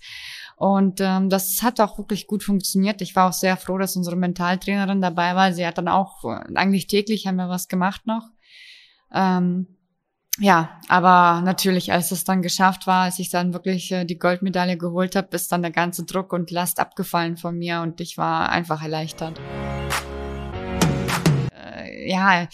Und 0.55 1.01
ähm, 1.01 1.29
das 1.29 1.61
hat 1.61 1.81
auch 1.81 1.97
wirklich 1.97 2.27
gut 2.27 2.43
funktioniert. 2.43 3.01
Ich 3.01 3.15
war 3.15 3.29
auch 3.29 3.33
sehr 3.33 3.57
froh, 3.57 3.77
dass 3.77 3.97
unsere 3.97 4.15
Mentaltrainerin 4.15 5.01
dabei 5.01 5.35
war. 5.35 5.51
Sie 5.51 5.65
hat 5.65 5.77
dann 5.77 5.89
auch 5.89 6.23
äh, 6.23 6.55
eigentlich 6.55 6.87
täglich 6.87 7.27
haben 7.27 7.35
wir 7.35 7.49
was 7.49 7.67
gemacht 7.67 8.07
noch. 8.07 8.29
Ähm, 9.13 9.67
ja, 10.39 10.79
aber 10.89 11.41
natürlich, 11.41 11.93
als 11.93 12.11
es 12.11 12.25
dann 12.25 12.41
geschafft 12.41 12.87
war, 12.87 13.03
als 13.03 13.19
ich 13.19 13.29
dann 13.29 13.53
wirklich 13.53 13.91
äh, 13.91 14.05
die 14.05 14.19
Goldmedaille 14.19 14.77
geholt 14.77 15.15
habe, 15.15 15.29
ist 15.31 15.51
dann 15.51 15.61
der 15.61 15.71
ganze 15.71 16.03
Druck 16.05 16.33
und 16.33 16.51
Last 16.51 16.79
abgefallen 16.79 17.37
von 17.37 17.57
mir 17.57 17.81
und 17.81 18.01
ich 18.01 18.17
war 18.17 18.49
einfach 18.49 18.81
erleichtert 18.81 19.39
ja, 22.05 22.47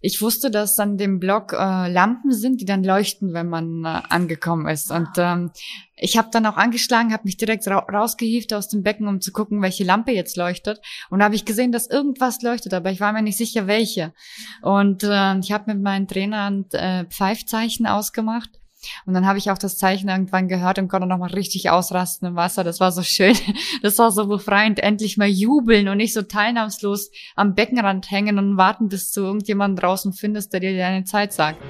ich 0.00 0.20
wusste, 0.20 0.50
dass 0.50 0.78
an 0.78 0.96
dem 0.96 1.18
Block 1.18 1.52
äh, 1.52 1.56
Lampen 1.90 2.32
sind, 2.32 2.60
die 2.60 2.64
dann 2.64 2.84
leuchten, 2.84 3.32
wenn 3.32 3.48
man 3.48 3.84
äh, 3.84 4.02
angekommen 4.08 4.66
ist. 4.68 4.90
Und 4.90 5.08
ähm, 5.16 5.50
ich 5.96 6.18
habe 6.18 6.28
dann 6.30 6.46
auch 6.46 6.56
angeschlagen, 6.56 7.12
habe 7.12 7.24
mich 7.24 7.36
direkt 7.36 7.66
ra 7.68 7.78
rausgehievt 7.78 8.52
aus 8.52 8.68
dem 8.68 8.82
Becken, 8.82 9.08
um 9.08 9.20
zu 9.20 9.32
gucken, 9.32 9.62
welche 9.62 9.84
Lampe 9.84 10.12
jetzt 10.12 10.36
leuchtet. 10.36 10.80
Und 11.10 11.20
da 11.20 11.26
habe 11.26 11.34
ich 11.34 11.44
gesehen, 11.44 11.72
dass 11.72 11.86
irgendwas 11.86 12.42
leuchtet, 12.42 12.74
aber 12.74 12.90
ich 12.90 13.00
war 13.00 13.12
mir 13.12 13.22
nicht 13.22 13.38
sicher, 13.38 13.66
welche. 13.66 14.12
Und 14.62 15.02
äh, 15.02 15.38
ich 15.38 15.52
habe 15.52 15.72
mit 15.72 15.82
meinen 15.82 16.08
Trainern 16.08 16.66
äh, 16.72 17.04
Pfeifzeichen 17.06 17.86
ausgemacht 17.86 18.50
und 19.04 19.14
dann 19.14 19.26
habe 19.26 19.38
ich 19.38 19.50
auch 19.50 19.58
das 19.58 19.78
Zeichen 19.78 20.08
irgendwann 20.08 20.48
gehört 20.48 20.78
und 20.78 20.88
konnte 20.88 21.06
nochmal 21.06 21.30
richtig 21.30 21.70
ausrasten 21.70 22.28
im 22.28 22.36
Wasser. 22.36 22.64
Das 22.64 22.80
war 22.80 22.92
so 22.92 23.02
schön. 23.02 23.36
Das 23.82 23.98
war 23.98 24.10
so 24.10 24.26
befreiend. 24.26 24.80
Endlich 24.80 25.16
mal 25.16 25.28
jubeln 25.28 25.88
und 25.88 25.98
nicht 25.98 26.12
so 26.12 26.22
teilnahmslos 26.22 27.10
am 27.34 27.54
Beckenrand 27.54 28.10
hängen 28.10 28.38
und 28.38 28.56
warten, 28.56 28.88
bis 28.88 29.12
du 29.12 29.22
irgendjemanden 29.22 29.76
draußen 29.76 30.12
findest, 30.12 30.52
der 30.52 30.60
dir 30.60 30.76
deine 30.76 31.04
Zeit 31.04 31.32
sagt. 31.32 31.62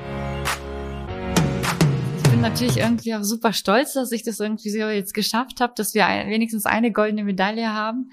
Ich 2.23 2.31
bin 2.31 2.41
natürlich 2.41 2.79
irgendwie 2.79 3.15
auch 3.15 3.23
super 3.23 3.53
stolz, 3.53 3.95
dass 3.95 4.13
ich 4.13 4.23
das 4.23 4.41
irgendwie 4.41 4.71
so 4.71 4.79
jetzt 4.79 5.15
geschafft 5.15 5.61
habe, 5.61 5.73
dass 5.77 5.95
wir 5.95 6.05
wenigstens 6.05 6.67
eine 6.67 6.93
goldene 6.93 7.25
Medaille 7.25 7.73
haben. 7.73 8.11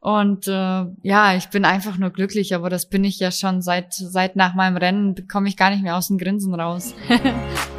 Und 0.00 0.46
äh, 0.46 0.84
ja, 1.02 1.34
ich 1.36 1.48
bin 1.48 1.64
einfach 1.64 1.98
nur 1.98 2.10
glücklich, 2.10 2.54
aber 2.54 2.70
das 2.70 2.88
bin 2.88 3.04
ich 3.04 3.18
ja 3.18 3.30
schon 3.30 3.62
seit 3.62 3.92
seit 3.92 4.36
nach 4.36 4.54
meinem 4.54 4.76
Rennen, 4.76 5.26
komme 5.28 5.48
ich 5.48 5.56
gar 5.56 5.70
nicht 5.70 5.82
mehr 5.82 5.96
aus 5.96 6.08
dem 6.08 6.18
Grinsen 6.18 6.54
raus. 6.54 6.94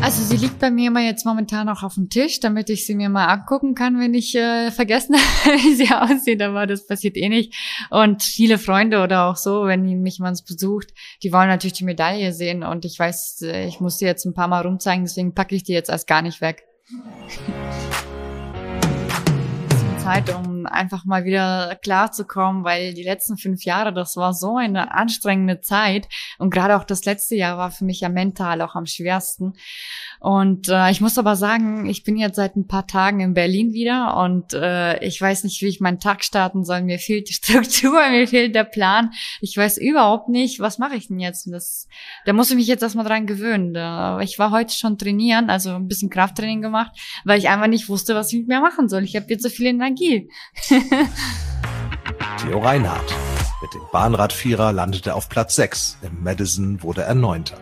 Also 0.00 0.22
sie 0.22 0.36
liegt 0.36 0.58
bei 0.58 0.70
mir 0.70 0.88
immer 0.88 1.04
jetzt 1.04 1.26
momentan 1.26 1.68
auch 1.68 1.82
auf 1.82 1.94
dem 1.94 2.08
Tisch, 2.08 2.40
damit 2.40 2.70
ich 2.70 2.86
sie 2.86 2.94
mir 2.94 3.08
mal 3.08 3.26
angucken 3.26 3.74
kann, 3.74 3.98
wenn 3.98 4.14
ich 4.14 4.34
äh, 4.34 4.70
vergessen 4.70 5.16
habe, 5.44 5.56
wie 5.56 5.74
sie 5.74 5.92
aussieht. 5.92 6.40
Aber 6.40 6.66
das 6.66 6.86
passiert 6.86 7.16
eh 7.16 7.28
nicht. 7.28 7.54
Und 7.90 8.22
viele 8.22 8.58
Freunde 8.58 9.02
oder 9.02 9.26
auch 9.26 9.36
so, 9.36 9.64
wenn 9.64 9.82
mich 10.02 10.18
jemand 10.18 10.44
besucht, 10.46 10.94
die 11.22 11.32
wollen 11.32 11.48
natürlich 11.48 11.74
die 11.74 11.84
Medaille 11.84 12.32
sehen. 12.32 12.62
Und 12.62 12.84
ich 12.84 12.98
weiß, 12.98 13.42
äh, 13.42 13.66
ich 13.66 13.80
muss 13.80 13.98
sie 13.98 14.06
jetzt 14.06 14.24
ein 14.24 14.34
paar 14.34 14.48
Mal 14.48 14.66
rumzeigen, 14.66 15.04
deswegen 15.04 15.34
packe 15.34 15.54
ich 15.54 15.64
die 15.64 15.72
jetzt 15.72 15.90
erst 15.90 16.06
gar 16.06 16.22
nicht 16.22 16.40
weg. 16.40 16.64
Zeit, 20.08 20.34
um 20.34 20.57
einfach 20.66 21.04
mal 21.04 21.24
wieder 21.24 21.76
klarzukommen, 21.82 22.64
weil 22.64 22.94
die 22.94 23.02
letzten 23.02 23.36
fünf 23.36 23.64
Jahre, 23.64 23.92
das 23.92 24.16
war 24.16 24.34
so 24.34 24.56
eine 24.56 24.92
anstrengende 24.92 25.60
Zeit 25.60 26.08
und 26.38 26.50
gerade 26.50 26.76
auch 26.76 26.84
das 26.84 27.04
letzte 27.04 27.36
Jahr 27.36 27.58
war 27.58 27.70
für 27.70 27.84
mich 27.84 28.00
ja 28.00 28.08
mental 28.08 28.60
auch 28.62 28.74
am 28.74 28.86
schwersten. 28.86 29.54
Und 30.20 30.68
äh, 30.68 30.90
ich 30.90 31.00
muss 31.00 31.16
aber 31.16 31.36
sagen, 31.36 31.86
ich 31.86 32.02
bin 32.02 32.16
jetzt 32.16 32.36
seit 32.36 32.56
ein 32.56 32.66
paar 32.66 32.86
Tagen 32.86 33.20
in 33.20 33.34
Berlin 33.34 33.72
wieder 33.72 34.16
und 34.16 34.52
äh, 34.52 34.98
ich 35.04 35.20
weiß 35.20 35.44
nicht, 35.44 35.62
wie 35.62 35.68
ich 35.68 35.80
meinen 35.80 36.00
Tag 36.00 36.24
starten 36.24 36.64
soll. 36.64 36.82
Mir 36.82 36.98
fehlt 36.98 37.28
die 37.28 37.32
Struktur, 37.34 38.08
mir 38.10 38.26
fehlt 38.26 38.54
der 38.54 38.64
Plan. 38.64 39.10
Ich 39.40 39.56
weiß 39.56 39.78
überhaupt 39.78 40.28
nicht, 40.28 40.58
was 40.58 40.78
mache 40.78 40.96
ich 40.96 41.08
denn 41.08 41.20
jetzt? 41.20 41.46
Das, 41.52 41.86
da 42.26 42.32
muss 42.32 42.50
ich 42.50 42.56
mich 42.56 42.66
jetzt 42.66 42.82
erstmal 42.82 43.04
dran 43.04 43.26
gewöhnen. 43.26 43.74
Da, 43.74 44.20
ich 44.20 44.38
war 44.38 44.50
heute 44.50 44.74
schon 44.74 44.98
trainieren, 44.98 45.50
also 45.50 45.70
ein 45.70 45.86
bisschen 45.86 46.10
Krafttraining 46.10 46.62
gemacht, 46.62 46.92
weil 47.24 47.38
ich 47.38 47.48
einfach 47.48 47.68
nicht 47.68 47.88
wusste, 47.88 48.14
was 48.14 48.32
ich 48.32 48.40
mit 48.40 48.48
mir 48.48 48.60
machen 48.60 48.88
soll. 48.88 49.04
Ich 49.04 49.14
habe 49.14 49.26
jetzt 49.28 49.42
so 49.42 49.48
viel 49.48 49.66
Energie. 49.66 50.30
Theo 52.40 52.58
Reinhardt. 52.58 53.14
Mit 53.60 53.74
dem 53.74 53.82
Bahnradvierer 53.90 54.72
landete 54.72 55.10
er 55.10 55.16
auf 55.16 55.28
Platz 55.28 55.56
6. 55.56 55.98
Im 56.02 56.22
Madison 56.22 56.82
wurde 56.82 57.02
er 57.02 57.14
Neunter. 57.14 57.56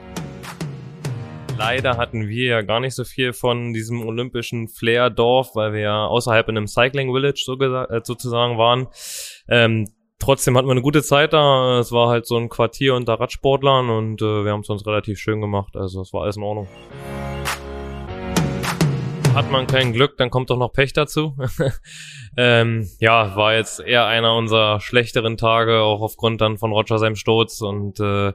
Leider 1.58 1.96
hatten 1.96 2.28
wir 2.28 2.48
ja 2.48 2.62
gar 2.62 2.80
nicht 2.80 2.94
so 2.94 3.04
viel 3.04 3.32
von 3.32 3.72
diesem 3.72 4.06
olympischen 4.06 4.68
Flair-Dorf, 4.68 5.54
weil 5.54 5.72
wir 5.72 5.80
ja 5.80 6.06
außerhalb 6.06 6.48
in 6.48 6.58
einem 6.58 6.66
Cycling 6.66 7.12
Village 7.12 7.42
so 7.44 7.58
äh, 7.58 8.00
sozusagen 8.04 8.58
waren. 8.58 8.88
Ähm, 9.48 9.86
trotzdem 10.18 10.56
hatten 10.56 10.68
wir 10.68 10.72
eine 10.72 10.82
gute 10.82 11.02
Zeit 11.02 11.32
da. 11.32 11.78
Es 11.78 11.92
war 11.92 12.08
halt 12.08 12.26
so 12.26 12.36
ein 12.36 12.50
Quartier 12.50 12.94
unter 12.94 13.14
Radsportlern 13.14 13.88
und 13.88 14.20
äh, 14.20 14.44
wir 14.44 14.52
haben 14.52 14.60
es 14.60 14.68
uns 14.68 14.86
relativ 14.86 15.18
schön 15.18 15.40
gemacht. 15.40 15.76
Also 15.76 16.02
es 16.02 16.12
war 16.12 16.24
alles 16.24 16.36
in 16.36 16.42
Ordnung. 16.42 16.68
Hat 19.36 19.50
man 19.50 19.66
kein 19.66 19.92
Glück, 19.92 20.16
dann 20.16 20.30
kommt 20.30 20.48
doch 20.48 20.56
noch 20.56 20.72
Pech 20.72 20.94
dazu. 20.94 21.36
ähm, 22.38 22.88
ja, 23.00 23.36
war 23.36 23.54
jetzt 23.54 23.80
eher 23.80 24.06
einer 24.06 24.34
unserer 24.34 24.80
schlechteren 24.80 25.36
Tage, 25.36 25.82
auch 25.82 26.00
aufgrund 26.00 26.40
dann 26.40 26.56
von 26.56 26.72
Roger 26.72 26.98
seinem 26.98 27.16
Sturz 27.16 27.60
und 27.60 28.00
äh, 28.00 28.32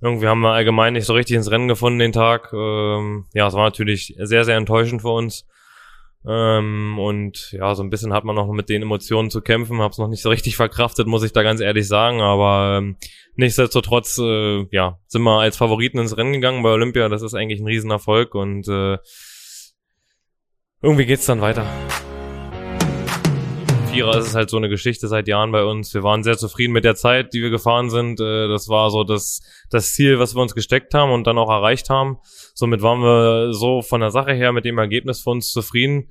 irgendwie 0.00 0.26
haben 0.26 0.40
wir 0.40 0.52
allgemein 0.52 0.94
nicht 0.94 1.04
so 1.04 1.12
richtig 1.12 1.36
ins 1.36 1.50
Rennen 1.50 1.68
gefunden 1.68 1.98
den 1.98 2.12
Tag. 2.12 2.50
Ähm, 2.54 3.26
ja, 3.34 3.46
es 3.46 3.52
war 3.52 3.64
natürlich 3.64 4.14
sehr, 4.16 4.44
sehr 4.44 4.56
enttäuschend 4.56 5.02
für 5.02 5.10
uns. 5.10 5.44
Ähm, 6.26 6.98
und 6.98 7.52
ja, 7.52 7.74
so 7.74 7.82
ein 7.82 7.90
bisschen 7.90 8.14
hat 8.14 8.24
man 8.24 8.34
noch 8.34 8.50
mit 8.50 8.70
den 8.70 8.80
Emotionen 8.80 9.28
zu 9.28 9.42
kämpfen, 9.42 9.82
hab's 9.82 9.98
noch 9.98 10.08
nicht 10.08 10.22
so 10.22 10.30
richtig 10.30 10.56
verkraftet, 10.56 11.06
muss 11.06 11.24
ich 11.24 11.34
da 11.34 11.42
ganz 11.42 11.60
ehrlich 11.60 11.86
sagen. 11.86 12.22
Aber 12.22 12.78
ähm, 12.78 12.96
nichtsdestotrotz, 13.36 14.16
äh, 14.16 14.64
ja, 14.70 14.98
sind 15.08 15.20
wir 15.24 15.40
als 15.40 15.58
Favoriten 15.58 15.98
ins 15.98 16.16
Rennen 16.16 16.32
gegangen 16.32 16.62
bei 16.62 16.70
Olympia. 16.70 17.10
Das 17.10 17.20
ist 17.20 17.34
eigentlich 17.34 17.60
ein 17.60 17.66
Riesenerfolg 17.66 18.34
und 18.34 18.66
äh, 18.66 18.96
irgendwie 20.82 21.06
geht's 21.06 21.26
dann 21.26 21.40
weiter. 21.40 21.66
Vierer 23.90 24.18
ist 24.18 24.28
es 24.28 24.34
halt 24.34 24.50
so 24.50 24.58
eine 24.58 24.68
Geschichte 24.68 25.08
seit 25.08 25.26
Jahren 25.26 25.50
bei 25.50 25.64
uns. 25.64 25.92
Wir 25.94 26.02
waren 26.02 26.22
sehr 26.22 26.36
zufrieden 26.36 26.72
mit 26.72 26.84
der 26.84 26.94
Zeit, 26.94 27.32
die 27.32 27.42
wir 27.42 27.50
gefahren 27.50 27.90
sind. 27.90 28.20
Äh, 28.20 28.46
das 28.48 28.68
war 28.68 28.90
so 28.90 29.02
das, 29.02 29.40
das 29.70 29.94
Ziel, 29.94 30.18
was 30.18 30.36
wir 30.36 30.42
uns 30.42 30.54
gesteckt 30.54 30.94
haben 30.94 31.10
und 31.10 31.26
dann 31.26 31.38
auch 31.38 31.50
erreicht 31.50 31.90
haben. 31.90 32.18
Somit 32.54 32.82
waren 32.82 33.00
wir 33.00 33.52
so 33.52 33.82
von 33.82 34.00
der 34.00 34.10
Sache 34.10 34.34
her 34.34 34.52
mit 34.52 34.64
dem 34.64 34.78
Ergebnis 34.78 35.22
für 35.22 35.30
uns 35.30 35.50
zufrieden. 35.50 36.10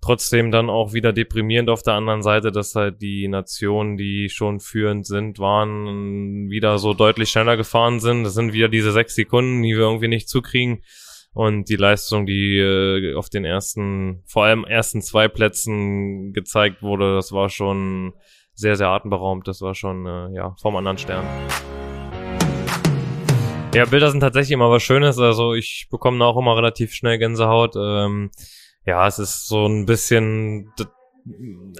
Trotzdem 0.00 0.50
dann 0.50 0.68
auch 0.68 0.92
wieder 0.92 1.14
deprimierend 1.14 1.70
auf 1.70 1.82
der 1.82 1.94
anderen 1.94 2.22
Seite, 2.22 2.52
dass 2.52 2.74
halt 2.74 3.00
die 3.00 3.26
Nationen, 3.26 3.96
die 3.96 4.28
schon 4.28 4.60
führend 4.60 5.06
sind, 5.06 5.38
waren, 5.38 6.50
wieder 6.50 6.78
so 6.78 6.92
deutlich 6.92 7.30
schneller 7.30 7.56
gefahren 7.56 8.00
sind. 8.00 8.22
Das 8.22 8.34
sind 8.34 8.52
wieder 8.52 8.68
diese 8.68 8.92
sechs 8.92 9.14
Sekunden, 9.14 9.62
die 9.62 9.72
wir 9.72 9.84
irgendwie 9.84 10.08
nicht 10.08 10.28
zukriegen. 10.28 10.82
Und 11.34 11.68
die 11.68 11.74
Leistung, 11.74 12.26
die 12.26 12.58
äh, 12.58 13.14
auf 13.16 13.28
den 13.28 13.44
ersten, 13.44 14.22
vor 14.24 14.44
allem 14.44 14.64
ersten 14.64 15.02
zwei 15.02 15.26
Plätzen 15.26 16.32
gezeigt 16.32 16.80
wurde, 16.80 17.16
das 17.16 17.32
war 17.32 17.48
schon 17.48 18.14
sehr, 18.54 18.76
sehr 18.76 18.88
atemberaubend. 18.88 19.48
Das 19.48 19.60
war 19.60 19.74
schon, 19.74 20.06
äh, 20.06 20.32
ja, 20.36 20.54
vom 20.62 20.76
anderen 20.76 20.96
Stern. 20.96 21.24
Ja, 23.74 23.84
Bilder 23.86 24.12
sind 24.12 24.20
tatsächlich 24.20 24.52
immer 24.52 24.70
was 24.70 24.84
Schönes. 24.84 25.18
Also 25.18 25.54
ich 25.54 25.88
bekomme 25.90 26.24
auch 26.24 26.38
immer 26.38 26.56
relativ 26.56 26.92
schnell 26.92 27.18
Gänsehaut. 27.18 27.74
Ähm, 27.76 28.30
ja, 28.86 29.04
es 29.08 29.18
ist 29.18 29.48
so 29.48 29.66
ein 29.66 29.86
bisschen 29.86 30.70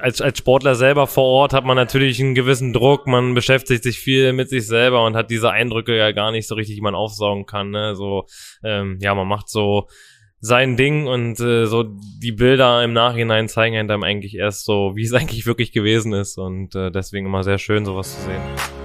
als, 0.00 0.20
als 0.20 0.38
Sportler 0.38 0.74
selber 0.74 1.06
vor 1.06 1.24
Ort 1.24 1.52
hat 1.52 1.64
man 1.64 1.76
natürlich 1.76 2.20
einen 2.20 2.34
gewissen 2.34 2.72
Druck, 2.72 3.06
man 3.06 3.34
beschäftigt 3.34 3.82
sich 3.82 3.98
viel 3.98 4.32
mit 4.32 4.48
sich 4.48 4.66
selber 4.66 5.04
und 5.04 5.16
hat 5.16 5.30
diese 5.30 5.50
Eindrücke 5.50 5.96
ja 5.96 6.12
gar 6.12 6.30
nicht 6.30 6.48
so 6.48 6.54
richtig, 6.54 6.76
die 6.76 6.82
man 6.82 6.94
aufsaugen 6.94 7.44
kann. 7.44 7.70
Ne? 7.70 7.94
So, 7.94 8.26
ähm, 8.62 8.98
ja, 9.00 9.14
man 9.14 9.28
macht 9.28 9.48
so 9.48 9.86
sein 10.40 10.76
Ding 10.76 11.06
und 11.06 11.40
äh, 11.40 11.66
so 11.66 11.84
die 11.84 12.32
Bilder 12.32 12.84
im 12.84 12.92
Nachhinein 12.92 13.48
zeigen 13.48 13.76
einem 13.76 14.02
eigentlich 14.02 14.36
erst 14.36 14.64
so, 14.64 14.92
wie 14.94 15.04
es 15.04 15.12
eigentlich 15.14 15.46
wirklich 15.46 15.72
gewesen 15.72 16.12
ist 16.12 16.38
und 16.38 16.74
äh, 16.74 16.90
deswegen 16.90 17.26
immer 17.26 17.42
sehr 17.42 17.58
schön, 17.58 17.84
sowas 17.84 18.14
zu 18.14 18.26
sehen. 18.26 18.83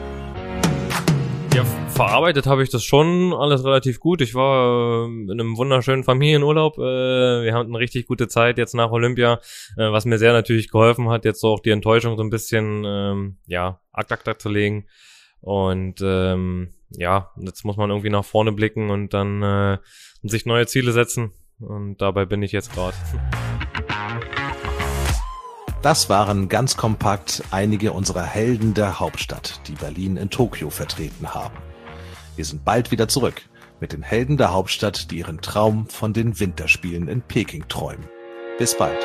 Verarbeitet 1.99 2.47
habe 2.47 2.63
ich 2.63 2.69
das 2.69 2.85
schon 2.85 3.33
alles 3.33 3.65
relativ 3.65 3.99
gut. 3.99 4.21
Ich 4.21 4.33
war 4.33 5.03
äh, 5.03 5.05
in 5.05 5.31
einem 5.31 5.57
wunderschönen 5.57 6.05
Familienurlaub. 6.05 6.77
Äh, 6.77 7.43
wir 7.43 7.53
hatten 7.53 7.71
eine 7.71 7.79
richtig 7.79 8.07
gute 8.07 8.29
Zeit 8.29 8.57
jetzt 8.57 8.73
nach 8.73 8.91
Olympia, 8.91 9.41
äh, 9.75 9.91
was 9.91 10.05
mir 10.05 10.17
sehr 10.17 10.31
natürlich 10.31 10.71
geholfen 10.71 11.09
hat, 11.09 11.25
jetzt 11.25 11.41
so 11.41 11.49
auch 11.49 11.59
die 11.59 11.71
Enttäuschung 11.71 12.15
so 12.15 12.23
ein 12.23 12.29
bisschen, 12.29 12.85
ähm, 12.85 13.38
ja, 13.47 13.81
akt 13.91 14.13
akt 14.13 14.41
zu 14.41 14.47
legen. 14.47 14.88
Und 15.41 15.95
ähm, 16.01 16.69
ja, 16.91 17.31
jetzt 17.35 17.65
muss 17.65 17.75
man 17.75 17.89
irgendwie 17.89 18.09
nach 18.09 18.23
vorne 18.23 18.53
blicken 18.53 18.91
und 18.91 19.13
dann 19.13 19.43
äh, 19.43 19.77
sich 20.23 20.45
neue 20.45 20.67
Ziele 20.67 20.93
setzen. 20.93 21.33
Und 21.59 21.97
dabei 21.97 22.23
bin 22.23 22.41
ich 22.43 22.53
jetzt 22.53 22.71
gerade. 22.71 22.95
Das 25.81 26.09
waren 26.09 26.47
ganz 26.47 26.77
kompakt 26.77 27.43
einige 27.51 27.91
unserer 27.91 28.23
Helden 28.23 28.73
der 28.73 29.01
Hauptstadt, 29.01 29.59
die 29.67 29.75
Berlin 29.75 30.15
in 30.15 30.29
Tokio 30.29 30.69
vertreten 30.69 31.33
haben. 31.33 31.57
Wir 32.39 32.45
sind 32.45 32.63
bald 32.63 32.89
wieder 32.89 33.10
zurück 33.10 33.41
mit 33.82 33.91
den 33.91 34.02
Helden 34.02 34.38
der 34.38 34.54
Hauptstadt, 34.54 35.12
die 35.12 35.17
ihren 35.17 35.41
Traum 35.41 35.88
von 35.88 36.13
den 36.13 36.39
Winterspielen 36.39 37.10
in 37.10 37.21
Peking 37.21 37.67
träumen. 37.67 38.08
Bis 38.58 38.78
bald. 38.78 38.97